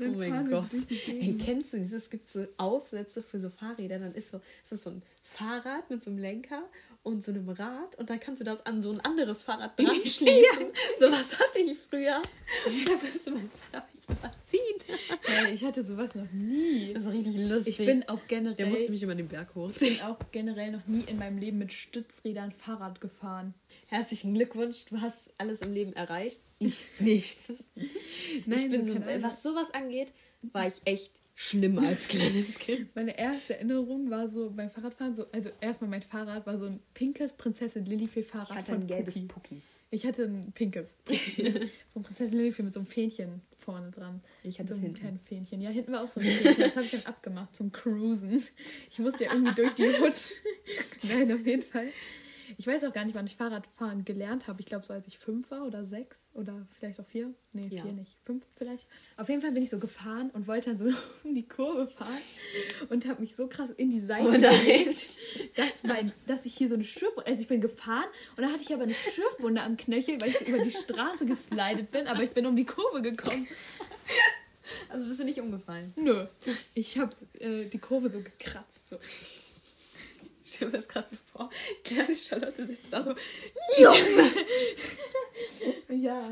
Oh 0.00 0.18
mein 0.18 0.50
Gott. 0.50 0.66
Ey, 1.06 1.38
kennst 1.42 1.72
du 1.72 1.78
dieses? 1.78 2.04
Es 2.04 2.10
gibt 2.10 2.28
so 2.28 2.46
Aufsätze 2.56 3.22
für 3.22 3.38
so 3.38 3.50
Fahrräder, 3.50 3.98
dann 3.98 4.14
ist 4.14 4.30
so, 4.30 4.40
ist 4.62 4.72
das 4.72 4.82
so 4.82 4.90
ein 4.90 5.02
Fahrrad 5.22 5.88
mit 5.90 6.02
so 6.02 6.10
einem 6.10 6.18
Lenker 6.18 6.62
und 7.06 7.24
so 7.24 7.30
einem 7.30 7.48
Rad 7.48 7.94
und 7.98 8.10
dann 8.10 8.18
kannst 8.18 8.40
du 8.40 8.44
das 8.44 8.66
an 8.66 8.82
so 8.82 8.90
ein 8.90 9.00
anderes 9.00 9.40
Fahrrad 9.42 9.78
dran 9.78 10.04
schließen. 10.04 10.26
So 10.98 11.10
was 11.10 11.38
hatte 11.38 11.60
ich 11.60 11.78
früher. 11.78 12.20
Und 12.66 12.88
da 12.88 12.92
musste 12.92 13.30
mein 13.30 13.48
Vater 13.70 13.86
mich 13.92 14.04
überziehen. 14.04 14.98
Hey, 15.22 15.54
ich 15.54 15.62
hatte 15.62 15.84
sowas 15.84 16.14
noch 16.16 16.30
nie. 16.32 16.92
Das 16.92 17.04
ist 17.04 17.12
richtig 17.12 17.36
lustig. 17.36 17.78
Ich 17.80 17.86
bin 17.86 18.08
auch 18.08 18.18
generell. 18.26 18.56
Der 18.56 18.66
musste 18.66 18.90
mich 18.90 19.02
immer 19.02 19.14
den 19.14 19.28
Berg 19.28 19.50
ich 19.50 19.54
hochziehen. 19.54 19.94
bin 19.94 20.02
auch 20.02 20.18
generell 20.32 20.72
noch 20.72 20.86
nie 20.86 21.04
in 21.06 21.18
meinem 21.18 21.38
Leben 21.38 21.58
mit 21.58 21.72
Stützrädern 21.72 22.50
Fahrrad 22.50 23.00
gefahren. 23.00 23.54
Herzlichen 23.86 24.34
Glückwunsch, 24.34 24.86
du 24.86 25.00
hast 25.00 25.30
alles 25.38 25.60
im 25.60 25.72
Leben 25.72 25.92
erreicht. 25.92 26.40
Ich 26.58 26.88
nicht. 26.98 27.38
Nein, 28.46 28.58
ich 28.58 28.70
bin 28.70 28.84
so 28.84 28.96
was 28.96 29.44
sowas 29.44 29.70
angeht, 29.72 30.12
war 30.42 30.66
ich 30.66 30.80
echt 30.84 31.12
schlimm 31.36 31.78
als 31.78 32.08
kleines 32.08 32.58
Kind. 32.58 32.96
Meine 32.96 33.16
erste 33.16 33.54
Erinnerung 33.56 34.10
war 34.10 34.28
so 34.28 34.50
beim 34.50 34.70
Fahrradfahren 34.70 35.14
so, 35.14 35.26
also 35.30 35.50
erstmal 35.60 35.90
mein 35.90 36.02
Fahrrad 36.02 36.46
war 36.46 36.58
so 36.58 36.64
ein 36.66 36.80
pinkes 36.94 37.34
Prinzessin 37.34 37.84
Lilifee 37.84 38.22
Fahrrad 38.22 38.66
von 38.66 38.86
Pucki. 38.86 39.20
Pucki. 39.28 39.62
Ich 39.90 40.04
hatte 40.04 40.24
ein 40.24 40.50
pinkes 40.52 40.96
Pucki 41.04 41.70
von 41.92 42.02
Prinzessin 42.02 42.32
Lilifee 42.36 42.62
mit 42.62 42.72
so 42.74 42.80
einem 42.80 42.86
Fähnchen 42.86 43.42
vorne 43.58 43.90
dran. 43.90 44.22
Ich 44.42 44.58
hatte 44.58 44.68
so 44.68 44.74
es 44.74 44.78
einem 44.78 44.86
hinten. 44.86 45.00
kleinen 45.00 45.18
Fähnchen. 45.20 45.60
Ja, 45.60 45.70
hinten 45.70 45.92
war 45.92 46.02
auch 46.04 46.10
so 46.10 46.20
ein 46.20 46.26
Fähnchen. 46.26 46.62
Das 46.62 46.74
habe 46.76 46.86
ich 46.86 46.92
dann 46.92 47.04
abgemacht 47.06 47.54
zum 47.54 47.70
Cruisen. 47.70 48.42
Ich 48.90 48.98
musste 48.98 49.24
ja 49.24 49.32
irgendwie 49.34 49.54
durch 49.54 49.74
die 49.74 49.84
Hut. 49.84 50.14
Nein, 51.10 51.32
auf 51.32 51.46
jeden 51.46 51.62
Fall. 51.62 51.88
Ich 52.58 52.66
weiß 52.66 52.84
auch 52.84 52.92
gar 52.92 53.04
nicht, 53.04 53.14
wann 53.14 53.26
ich 53.26 53.36
Fahrradfahren 53.36 54.04
gelernt 54.04 54.46
habe. 54.46 54.60
Ich 54.60 54.66
glaube, 54.66 54.86
so 54.86 54.92
als 54.92 55.06
ich 55.06 55.18
fünf 55.18 55.50
war 55.50 55.64
oder 55.66 55.84
sechs 55.84 56.28
oder 56.34 56.66
vielleicht 56.78 57.00
auch 57.00 57.06
vier. 57.06 57.32
Nee, 57.52 57.68
Ja. 57.70 57.82
vier 57.82 57.92
nicht. 57.92 58.16
Fünf 58.24 58.44
vielleicht. 58.56 58.86
Auf 59.16 59.28
jeden 59.28 59.40
Fall 59.40 59.52
bin 59.52 59.62
ich 59.62 59.70
so 59.70 59.78
gefahren 59.78 60.30
und 60.30 60.46
wollte 60.46 60.70
dann 60.74 60.78
so 60.78 60.96
um 61.24 61.34
die 61.34 61.46
Kurve 61.46 61.88
fahren 61.88 62.18
und 62.88 63.06
habe 63.06 63.20
mich 63.20 63.34
so 63.36 63.46
krass 63.48 63.70
in 63.70 63.90
die 63.90 64.00
Seite 64.00 64.28
Oh 64.28 64.30
gelegt, 64.30 65.08
dass, 65.56 65.82
mein, 65.82 66.12
dass 66.26 66.46
ich 66.46 66.54
hier 66.56 66.68
so 66.68 66.74
eine 66.74 66.84
Schürfwunde, 66.84 67.26
also 67.30 67.42
ich 67.42 67.48
bin 67.48 67.60
gefahren 67.60 68.04
und 68.36 68.42
da 68.42 68.48
hatte 68.50 68.62
ich 68.62 68.72
aber 68.72 68.84
eine 68.84 68.94
Schürfwunde 68.94 69.62
am 69.62 69.76
Knöchel, 69.76 70.20
weil 70.20 70.30
ich 70.30 70.38
so 70.38 70.44
über 70.44 70.58
die 70.58 70.70
Straße 70.70 71.26
geslidet 71.26 71.90
bin, 71.90 72.06
aber 72.06 72.22
ich 72.22 72.30
bin 72.30 72.46
um 72.46 72.56
die 72.56 72.64
Kurve 72.66 73.02
gekommen. 73.02 73.46
Also 74.88 75.06
bist 75.06 75.20
du 75.20 75.24
nicht 75.24 75.40
umgefallen? 75.40 75.92
Nö, 75.96 76.26
ich 76.74 76.98
habe 76.98 77.14
äh, 77.38 77.64
die 77.66 77.78
Kurve 77.78 78.10
so 78.10 78.20
gekratzt. 78.20 78.88
So. 78.88 78.96
Ich 80.46 80.54
stelle 80.54 80.70
mir 80.70 80.76
das 80.78 80.86
gerade 80.88 81.08
so 81.10 81.16
vor. 81.32 81.50
Kleine 81.82 82.14
Charlotte 82.14 82.66
sitzt 82.68 82.92
da 82.92 83.02
so. 83.02 83.12
Ja, 85.92 86.22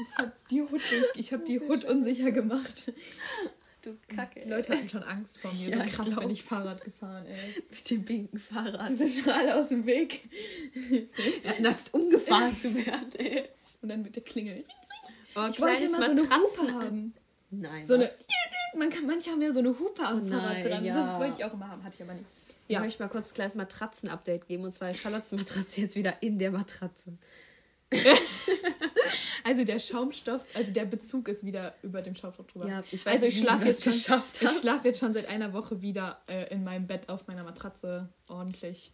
ich 0.00 0.18
habe 0.18 0.32
die 0.50 0.62
Hut 0.62 0.80
ich 1.14 1.32
habe 1.32 1.44
die 1.44 1.60
Hut 1.60 1.84
unsicher 1.84 2.32
gemacht. 2.32 2.90
Du 3.82 3.96
Kacke. 4.14 4.40
Die 4.40 4.48
Leute 4.48 4.72
hatten 4.74 4.88
schon 4.88 5.02
Angst 5.02 5.38
vor 5.38 5.52
mir. 5.52 5.68
Ja, 5.68 5.78
so 5.78 5.84
ich 5.84 5.92
krass 5.92 6.06
bin 6.06 6.14
glaub's. 6.18 6.32
ich 6.32 6.42
Fahrrad 6.42 6.84
gefahren, 6.84 7.26
ey. 7.26 7.62
Mit 7.70 7.90
dem 7.90 8.04
pinken 8.04 8.38
Fahrrad. 8.38 8.88
Die 8.90 8.94
sind 8.96 9.24
schon 9.24 9.32
alle 9.32 9.56
aus 9.56 9.68
dem 9.70 9.84
Weg. 9.86 10.28
Er 11.42 11.50
hat 11.58 11.66
Angst, 11.66 11.92
umgefahren 11.94 12.56
zu 12.58 12.74
werden, 12.74 13.10
ey. 13.18 13.48
Und 13.82 13.88
dann 13.90 14.02
mit 14.02 14.16
der 14.16 14.22
Klingel. 14.22 14.64
Oh, 15.34 15.48
Ich 15.50 15.60
wollte 15.60 15.84
immer 15.84 15.98
so 15.98 16.10
eine 16.10 16.22
Hupe 16.22 16.72
haben. 16.72 17.14
Nein, 17.50 17.84
So 17.86 17.94
eine, 17.94 18.10
man 18.76 18.90
kann, 18.90 19.06
manche 19.06 19.30
haben 19.30 19.40
ja 19.42 19.52
so 19.52 19.58
eine 19.60 19.78
Hupe 19.78 20.02
am 20.06 20.22
Oh 20.26 20.30
Fahrrad 20.30 20.52
nein, 20.54 20.66
dran. 20.68 20.84
ja. 20.84 21.06
Das 21.06 21.18
wollte 21.18 21.36
ich 21.38 21.44
auch 21.44 21.52
immer 21.54 21.68
haben, 21.68 21.82
hatte 21.84 21.96
ich 21.96 22.02
aber 22.02 22.14
nicht. 22.14 22.26
Ich 22.70 22.74
Ja. 22.74 22.80
möchte 22.82 23.02
mal 23.02 23.08
kurz 23.08 23.32
ein 23.32 23.34
kleines 23.34 23.56
Matratzen-Update 23.56 24.46
geben. 24.46 24.62
Und 24.62 24.72
zwar 24.72 24.92
ist 24.92 25.00
Charlottes 25.00 25.32
Matratze 25.32 25.80
jetzt 25.80 25.96
wieder 25.96 26.22
in 26.22 26.38
der 26.38 26.52
Matratze. 26.52 27.18
Also 29.42 29.64
der 29.64 29.78
Schaumstoff, 29.80 30.42
also 30.54 30.70
der 30.70 30.84
Bezug 30.84 31.26
ist 31.26 31.44
wieder 31.44 31.74
über 31.82 32.02
dem 32.02 32.14
Schaumstoff 32.14 32.46
drüber. 32.46 32.68
Ja, 32.68 32.82
ich 32.92 33.04
weiß 33.04 33.14
also 33.14 33.26
ich 33.26 33.38
schlafe 33.38 33.64
jetzt, 33.64 33.82
schon- 33.82 33.92
geschafft 33.92 34.38
ich 34.42 34.46
hast. 34.46 34.60
schlafe 34.60 34.86
jetzt 34.86 35.00
schon 35.00 35.12
seit 35.14 35.28
einer 35.28 35.52
Woche 35.52 35.80
wieder 35.82 36.20
äh, 36.28 36.52
in 36.52 36.62
meinem 36.62 36.86
Bett 36.86 37.08
auf 37.08 37.26
meiner 37.26 37.42
Matratze 37.42 38.08
ordentlich. 38.28 38.92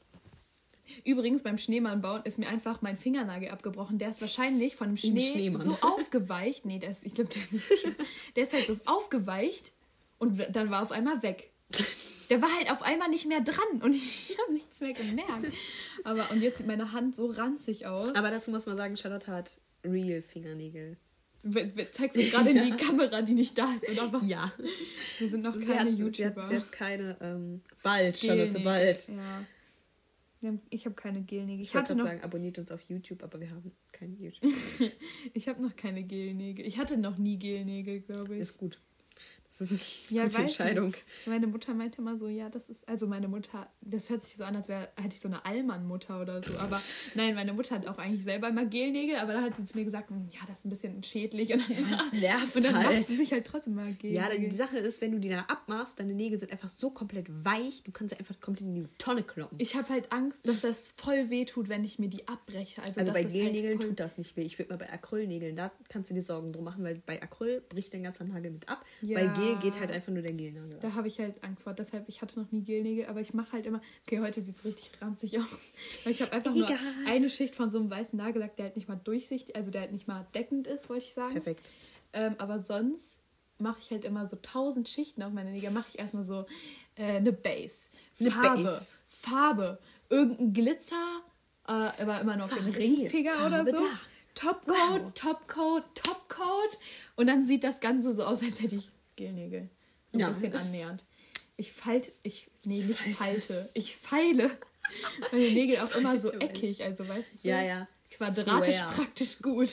Übrigens, 1.04 1.42
beim 1.42 1.58
Schneemann 1.58 2.00
bauen 2.00 2.22
ist 2.24 2.38
mir 2.38 2.48
einfach 2.48 2.80
mein 2.80 2.96
Fingernagel 2.96 3.50
abgebrochen. 3.50 3.98
Der 3.98 4.08
ist 4.08 4.20
wahrscheinlich 4.22 4.76
von 4.76 4.86
dem 4.88 4.96
Schnee 4.96 5.52
so 5.56 5.76
aufgeweicht. 5.82 6.64
Nee, 6.64 6.78
der 6.78 6.90
ist, 6.90 7.04
ich 7.04 7.12
glaube, 7.14 7.28
der 7.30 7.42
ist 7.42 7.52
nicht 7.52 7.66
schön. 7.80 7.96
Der 8.36 8.44
ist 8.44 8.52
halt 8.54 8.66
so 8.68 8.76
aufgeweicht 8.86 9.72
und 10.18 10.40
dann 10.54 10.70
war 10.70 10.82
auf 10.82 10.92
einmal 10.92 11.22
weg. 11.22 11.50
Der 12.28 12.42
war 12.42 12.48
halt 12.56 12.70
auf 12.70 12.82
einmal 12.82 13.08
nicht 13.08 13.26
mehr 13.26 13.40
dran 13.40 13.82
und 13.82 13.94
ich 13.94 14.36
habe 14.42 14.52
nichts 14.52 14.80
mehr 14.80 14.92
gemerkt. 14.92 15.54
Aber 16.04 16.30
und 16.30 16.42
jetzt 16.42 16.58
sieht 16.58 16.66
meine 16.66 16.92
Hand 16.92 17.16
so 17.16 17.26
ranzig 17.26 17.86
aus. 17.86 18.14
Aber 18.14 18.30
dazu 18.30 18.50
muss 18.50 18.66
man 18.66 18.76
sagen, 18.76 18.96
Charlotte 18.96 19.26
hat 19.28 19.60
real 19.84 20.22
Fingernägel. 20.22 20.96
Zeigst 21.92 22.16
du 22.18 22.24
gerade 22.24 22.50
in 22.50 22.64
die 22.76 22.84
Kamera, 22.84 23.22
die 23.22 23.34
nicht 23.34 23.56
da 23.56 23.72
ist, 23.74 23.88
oder 23.88 24.12
was? 24.12 24.26
Ja. 24.26 24.52
Wir 25.18 25.28
sind 25.28 25.42
noch 25.42 25.56
Sie 25.56 25.64
keine 25.64 25.92
hat, 25.92 25.98
YouTuber. 25.98 26.12
sie, 26.12 26.24
hat, 26.26 26.46
sie 26.48 26.56
hat 26.56 26.72
keine, 26.72 27.16
ähm, 27.20 27.62
bald, 27.82 28.18
Charlotte, 28.18 28.58
bald. 28.60 29.08
Ja. 29.08 29.46
Ich 30.70 30.84
habe 30.84 30.94
keine 30.94 31.22
Gelnägel. 31.22 31.62
Ich, 31.62 31.68
Ich 31.68 31.74
wollte 31.74 31.94
noch, 31.94 32.06
sagen, 32.06 32.20
abonniert 32.22 32.58
uns 32.58 32.70
auf 32.70 32.80
YouTube, 32.88 33.22
aber 33.22 33.40
wir 33.40 33.50
haben 33.50 33.72
keinen 33.92 34.16
YouTube. 34.20 34.52
ich 35.34 35.48
habe 35.48 35.62
noch 35.62 35.74
keine 35.76 36.02
Gelnägel. 36.02 36.66
Ich 36.66 36.78
hatte 36.78 36.98
noch 36.98 37.16
nie 37.16 37.38
Gelnägel, 37.38 38.00
glaube 38.00 38.34
ich. 38.34 38.40
Ist 38.42 38.58
gut. 38.58 38.78
Das 39.58 39.70
ist 39.70 40.10
eine 40.10 40.18
Ja, 40.18 40.24
gute 40.24 40.38
Entscheidung. 40.42 40.86
nicht. 40.88 41.02
Meine 41.26 41.46
Mutter 41.46 41.72
meinte 41.74 41.98
immer 41.98 42.16
so, 42.18 42.28
ja, 42.28 42.48
das 42.50 42.68
ist, 42.68 42.86
also 42.88 43.06
meine 43.06 43.26
Mutter, 43.28 43.68
das 43.80 44.10
hört 44.10 44.22
sich 44.22 44.36
so 44.36 44.44
an, 44.44 44.54
als 44.54 44.68
wäre, 44.68 44.88
hätte 44.96 45.14
ich 45.14 45.20
so 45.20 45.28
eine 45.28 45.44
Allmann-Mutter 45.44 46.20
oder 46.20 46.42
so. 46.42 46.56
Aber 46.58 46.78
nein, 47.14 47.34
meine 47.34 47.52
Mutter 47.52 47.74
hat 47.76 47.86
auch 47.86 47.98
eigentlich 47.98 48.24
selber 48.24 48.48
immer 48.48 48.66
Gelnägel, 48.66 49.16
aber 49.16 49.32
da 49.32 49.42
hat 49.42 49.56
sie 49.56 49.64
zu 49.64 49.76
mir 49.76 49.84
gesagt, 49.84 50.10
hm, 50.10 50.28
ja, 50.30 50.40
das 50.46 50.58
ist 50.58 50.64
ein 50.66 50.70
bisschen 50.70 51.02
schädlich. 51.02 51.52
Und 51.52 51.62
dann, 51.68 51.90
Das 51.90 52.12
nervt 52.20 52.56
und 52.56 52.64
dann 52.64 52.74
halt. 52.76 52.98
macht 52.98 53.08
sie 53.08 53.16
sich 53.16 53.32
halt 53.32 53.46
trotzdem 53.46 53.74
mal 53.74 53.88
Ja, 54.02 54.28
Gelnägel. 54.28 54.50
die 54.50 54.56
Sache 54.56 54.78
ist, 54.78 55.00
wenn 55.00 55.12
du 55.12 55.20
die 55.20 55.28
da 55.30 55.40
abmachst, 55.48 55.98
deine 55.98 56.12
Nägel 56.14 56.38
sind 56.38 56.52
einfach 56.52 56.70
so 56.70 56.90
komplett 56.90 57.26
weich, 57.44 57.82
du 57.84 57.92
kannst 57.92 58.14
sie 58.14 58.18
einfach 58.18 58.38
komplett 58.40 58.66
in 58.68 58.74
die 58.74 58.88
Tonne 58.98 59.22
kloppen. 59.22 59.58
ich 59.58 59.74
habe 59.76 59.88
halt 59.88 60.12
Angst, 60.12 60.46
dass 60.46 60.60
das 60.60 60.88
voll 60.88 61.30
weh 61.30 61.44
tut, 61.46 61.68
wenn 61.68 61.84
ich 61.84 61.98
mir 61.98 62.08
die 62.08 62.28
abbreche. 62.28 62.82
Also, 62.82 63.00
also 63.00 63.12
bei 63.12 63.24
das 63.24 63.32
Gelnägeln 63.32 63.78
halt 63.78 63.88
tut 63.88 64.00
das 64.00 64.18
nicht 64.18 64.36
weh. 64.36 64.42
Ich 64.42 64.58
würde 64.58 64.72
mal 64.72 64.78
bei 64.78 64.90
Acrylnägeln, 64.92 65.56
da 65.56 65.70
kannst 65.88 66.10
du 66.10 66.14
dir 66.14 66.22
Sorgen 66.22 66.52
drum 66.52 66.64
machen, 66.64 66.84
weil 66.84 66.96
bei 67.06 67.22
Acryl 67.22 67.62
bricht 67.68 67.94
dein 67.94 68.02
ganzer 68.02 68.24
Nagel 68.24 68.50
mit 68.50 68.68
ab. 68.68 68.84
Ja. 69.02 69.18
Bei 69.18 69.26
Gel 69.36 69.56
geht 69.56 69.78
halt 69.80 69.90
einfach 69.90 70.12
nur 70.12 70.22
der 70.22 70.32
Gelnagel. 70.32 70.78
Da 70.80 70.94
habe 70.94 71.08
ich 71.08 71.18
halt 71.18 71.42
Angst 71.44 71.62
vor. 71.64 71.74
Deshalb, 71.74 72.08
ich 72.08 72.22
hatte 72.22 72.38
noch 72.40 72.50
nie 72.52 72.62
Gelnägel, 72.62 73.06
aber 73.06 73.20
ich 73.20 73.34
mache 73.34 73.52
halt 73.52 73.66
immer. 73.66 73.80
Okay, 74.06 74.20
heute 74.20 74.42
sieht 74.42 74.56
es 74.58 74.64
richtig 74.64 74.90
ranzig 75.00 75.38
aus. 75.38 75.72
Weil 76.04 76.12
ich 76.12 76.22
habe 76.22 76.32
einfach 76.32 76.54
Egal. 76.54 76.70
nur 76.70 76.78
eine 77.08 77.30
Schicht 77.30 77.54
von 77.54 77.70
so 77.70 77.78
einem 77.78 77.90
weißen 77.90 78.16
Nagellack, 78.16 78.56
der 78.56 78.66
halt 78.66 78.76
nicht 78.76 78.88
mal 78.88 79.00
durchsichtig, 79.02 79.54
also 79.56 79.70
der 79.70 79.82
halt 79.82 79.92
nicht 79.92 80.08
mal 80.08 80.26
deckend 80.34 80.66
ist, 80.66 80.88
wollte 80.88 81.04
ich 81.04 81.12
sagen. 81.14 81.32
Perfekt. 81.34 81.64
Ähm, 82.12 82.34
aber 82.38 82.60
sonst 82.60 83.18
mache 83.58 83.78
ich 83.80 83.90
halt 83.90 84.04
immer 84.04 84.26
so 84.26 84.36
tausend 84.42 84.88
Schichten 84.88 85.22
auf 85.22 85.32
meine 85.32 85.50
Nägel. 85.50 85.70
Mache 85.70 85.86
ich 85.92 85.98
erstmal 85.98 86.24
so 86.24 86.46
äh, 86.96 87.16
eine 87.16 87.32
Base, 87.32 87.88
Eine 88.20 88.30
Farbe, 88.30 88.62
Base. 88.64 88.86
Farbe, 89.06 89.78
irgendein 90.10 90.52
Glitzer, 90.52 91.22
äh, 91.66 91.72
aber 91.72 92.20
immer 92.20 92.36
noch 92.36 92.48
den 92.48 92.64
Farbe 92.64 92.76
Ringfinger 92.78 93.36
hier, 93.38 93.46
oder 93.46 93.64
so. 93.64 93.72
da. 93.72 93.82
Topcoat, 94.34 94.76
Wow. 94.76 95.12
Topcoat, 95.14 95.82
Topcoat. 95.94 96.78
Und 97.16 97.26
dann 97.26 97.46
sieht 97.46 97.64
das 97.64 97.80
Ganze 97.80 98.12
so 98.12 98.22
aus, 98.24 98.42
als 98.42 98.60
hätte 98.60 98.76
ich 98.76 98.90
Gelnägel. 99.16 99.68
So 100.06 100.18
ein 100.18 100.20
Ja. 100.20 100.28
bisschen 100.28 100.52
annähernd. 100.54 101.04
Ich 101.56 101.72
falte, 101.72 102.12
ich, 102.22 102.48
nee, 102.64 102.82
nicht 102.82 102.98
falte, 103.16 103.68
ich 103.74 103.96
feile. 103.96 104.50
Meine 105.32 105.50
Nägel 105.50 105.78
auch 105.78 105.94
immer 105.96 106.16
so 106.18 106.28
falte. 106.28 106.46
eckig, 106.46 106.82
also 106.84 107.08
weißt 107.08 107.32
du, 107.32 107.38
so 107.38 107.48
Ja, 107.48 107.62
ja. 107.62 107.88
quadratisch 108.10 108.76
Square. 108.76 108.94
praktisch 108.94 109.38
gut. 109.40 109.72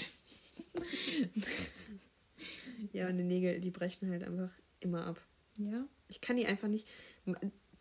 Ja, 2.93 3.05
meine 3.05 3.23
Nägel, 3.23 3.59
die 3.59 3.71
brechen 3.71 4.09
halt 4.09 4.23
einfach 4.23 4.49
immer 4.79 5.05
ab. 5.07 5.21
Ja. 5.57 5.85
Ich 6.09 6.21
kann 6.21 6.35
die 6.37 6.45
einfach 6.45 6.67
nicht. 6.67 6.87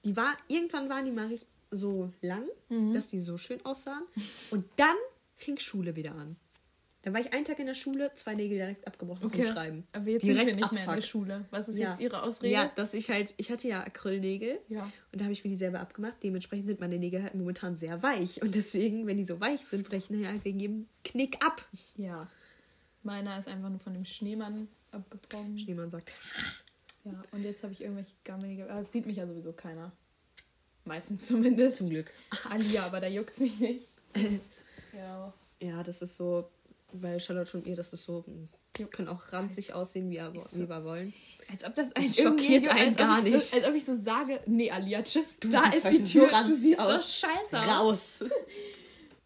Die 0.04 0.16
war, 0.16 0.36
irgendwann 0.48 0.88
waren 0.88 1.04
die 1.04 1.10
mal 1.10 1.26
richtig 1.26 1.48
so 1.70 2.12
lang, 2.20 2.44
Mhm. 2.68 2.92
dass 2.94 3.08
die 3.08 3.20
so 3.20 3.38
schön 3.38 3.64
aussahen. 3.64 4.02
Und 4.50 4.64
dann 4.76 4.96
fing 5.36 5.58
Schule 5.58 5.96
wieder 5.96 6.14
an. 6.14 6.36
Da 7.04 7.12
war 7.12 7.20
ich 7.20 7.32
einen 7.32 7.44
Tag 7.44 7.58
in 7.58 7.66
der 7.66 7.74
Schule, 7.74 8.12
zwei 8.14 8.34
Nägel 8.34 8.58
direkt 8.58 8.86
abgebrochen 8.86 9.28
vom 9.28 9.42
Schreiben. 9.42 9.86
Aber 9.92 10.08
jetzt 10.08 10.22
direkt 10.22 10.38
sind 10.38 10.46
wir 10.46 10.54
nicht 10.56 10.72
mehr 10.72 10.80
in 10.82 10.86
der 10.86 10.94
Abfuck. 10.94 11.04
Schule. 11.04 11.44
Was 11.50 11.68
ist 11.68 11.76
Ja. 11.78 11.90
jetzt 11.90 12.00
Ihre 12.00 12.22
Ausrede? 12.22 12.52
Ja, 12.52 12.70
dass 12.76 12.94
ich 12.94 13.10
halt, 13.10 13.34
ich 13.38 13.50
hatte 13.50 13.66
ja 13.66 13.80
Acrylnägel. 13.82 14.60
Ja. 14.68 14.84
Und 15.10 15.20
da 15.20 15.24
habe 15.24 15.32
ich 15.32 15.42
mir 15.42 15.50
die 15.50 15.56
selber 15.56 15.80
abgemacht. 15.80 16.14
Dementsprechend 16.22 16.66
sind 16.68 16.78
meine 16.80 16.98
Nägel 16.98 17.22
halt 17.22 17.34
momentan 17.34 17.76
sehr 17.76 18.02
weich. 18.04 18.40
Und 18.40 18.54
deswegen, 18.54 19.06
wenn 19.08 19.16
die 19.16 19.24
so 19.26 19.40
weich 19.40 19.64
sind, 19.64 19.88
brechen 19.88 20.16
die 20.16 20.26
halt 20.28 20.44
wegen 20.44 20.60
jedem 20.60 20.86
Knick 21.04 21.44
ab. 21.44 21.66
Ja. 21.96 22.28
Meiner 23.02 23.36
ist 23.36 23.48
einfach 23.48 23.68
nur 23.68 23.80
von 23.80 23.94
dem 23.94 24.04
Schneemann 24.04 24.68
abgebrochen. 24.92 25.58
Schneemann 25.58 25.90
sagt, 25.90 26.12
Ja, 27.04 27.20
und 27.32 27.42
jetzt 27.42 27.64
habe 27.64 27.72
ich 27.72 27.80
irgendwelche 27.80 28.12
gammelige. 28.22 28.70
Aber 28.70 28.80
es 28.82 28.92
sieht 28.92 29.06
mich 29.06 29.16
ja 29.16 29.26
sowieso 29.26 29.52
keiner. 29.52 29.90
Meistens 30.84 31.26
zumindest. 31.26 31.78
zum 31.78 31.88
Glück. 31.90 32.12
Alia, 32.48 32.84
aber 32.86 33.00
da 33.00 33.08
juckt 33.08 33.32
es 33.32 33.40
mich 33.40 33.58
nicht. 33.58 33.88
ja. 34.96 35.32
Ja, 35.60 35.82
das 35.82 36.02
ist 36.02 36.16
so, 36.16 36.48
weil 36.92 37.20
Charlotte 37.20 37.56
und 37.56 37.66
ihr, 37.66 37.76
das 37.76 37.92
ist 37.92 38.04
so, 38.04 38.24
wir 38.74 38.86
können 38.86 39.08
auch 39.08 39.32
ranzig 39.32 39.74
aussehen, 39.74 40.10
wie, 40.10 40.16
wir- 40.16 40.32
Ist 40.34 40.58
wie 40.58 40.68
wir 40.68 40.84
wollen. 40.84 41.12
Als 41.50 41.64
ob 41.64 41.74
das 41.74 41.92
ein 41.92 42.04
Das 42.04 42.16
schockiert 42.16 42.68
einen 42.68 42.96
gar 42.96 43.18
ich 43.18 43.32
nicht. 43.32 43.40
So, 43.46 43.56
als 43.58 43.66
ob 43.68 43.74
ich 43.74 43.84
so 43.84 43.94
sage, 43.94 44.40
nee, 44.46 44.70
Alia, 44.70 45.02
tschüss, 45.02 45.36
Du 45.40 45.48
da 45.48 45.64
ist 45.68 45.90
die 45.90 45.98
so 45.98 46.20
Tür. 46.20 46.28
du 46.28 46.34
ranzig 46.34 46.56
siehst 46.56 46.76
so 46.78 46.82
aus. 46.84 47.14
scheiße 47.20 47.58
aus. 47.60 47.68
Raus! 47.68 48.24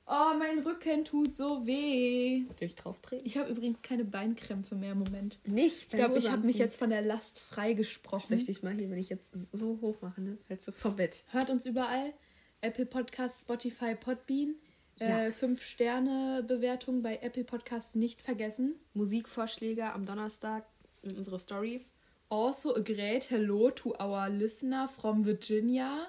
Oh, 0.09 0.35
mein 0.39 0.61
Rücken 0.61 1.05
tut 1.05 1.37
so 1.37 1.67
weh. 1.67 2.45
Durch 2.61 2.77
drauf 2.77 2.97
treten. 3.03 3.27
Ich 3.27 3.39
habe 3.39 3.51
übrigens 3.51 3.83
keine 3.83 4.05
Beinkrämpfe 4.05 4.77
mehr 4.77 4.93
im 4.93 5.01
Moment. 5.01 5.41
Nicht. 5.47 5.83
Ich 5.83 5.89
glaube, 5.89 6.17
ich 6.17 6.31
habe 6.31 6.47
mich 6.47 6.59
jetzt 6.59 6.79
von 6.79 6.91
der 6.91 7.03
Last 7.03 7.39
Soll 7.39 7.45
freigesprochen. 7.49 8.37
ich 8.39 8.45
dich 8.47 8.63
mal 8.63 8.73
hier, 8.73 8.89
wenn 8.89 8.99
ich 8.99 9.09
jetzt 9.09 9.27
so 9.53 9.81
hoch 9.83 9.97
mache, 10.03 10.21
ne? 10.21 10.39
Fällst 10.47 10.69
du 10.69 10.71
vom 10.71 10.95
Bett. 10.95 11.25
Hört 11.33 11.51
uns 11.51 11.67
überall. 11.67 12.13
Apple 12.61 12.87
Podcast, 12.87 13.41
Spotify, 13.43 13.97
Podbean. 13.97 14.55
Ja. 14.99 15.25
Äh, 15.27 15.33
fünf 15.33 15.63
Sterne 15.63 16.43
Bewertung 16.47 17.03
bei 17.03 17.19
Apple 17.19 17.45
Podcasts 17.45 17.95
nicht 17.95 18.23
vergessen. 18.23 18.77
Musikvorschläge 18.95 19.93
am 19.93 20.07
Donnerstag 20.07 20.65
in 21.03 21.17
unsere 21.17 21.39
Story. 21.39 21.83
Also 22.31 22.75
a 22.75 22.81
great 22.81 23.31
hello 23.31 23.71
to 23.71 23.95
our 24.01 24.29
listener 24.29 24.89
from 24.89 25.25
Virginia. 25.25 26.07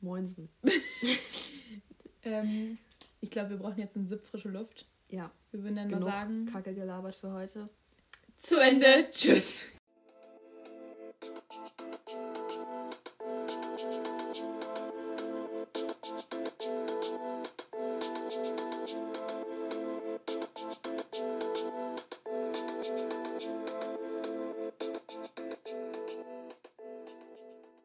Moinsen. 0.00 0.48
Ähm, 2.24 2.76
ich 3.20 3.30
glaube, 3.30 3.50
wir 3.50 3.56
brauchen 3.58 3.78
jetzt 3.78 3.96
einen 3.96 4.08
Sip 4.08 4.24
frische 4.24 4.48
Luft. 4.48 4.86
Ja, 5.08 5.30
Wir 5.52 5.62
würden 5.62 5.76
dann 5.76 5.88
genug 5.88 6.04
mal 6.04 6.10
sagen, 6.12 6.46
Kacke 6.46 6.74
gelabert 6.74 7.14
für 7.14 7.32
heute. 7.32 7.68
zu 8.38 8.58
Ende. 8.58 9.08
Tschüss. 9.10 9.66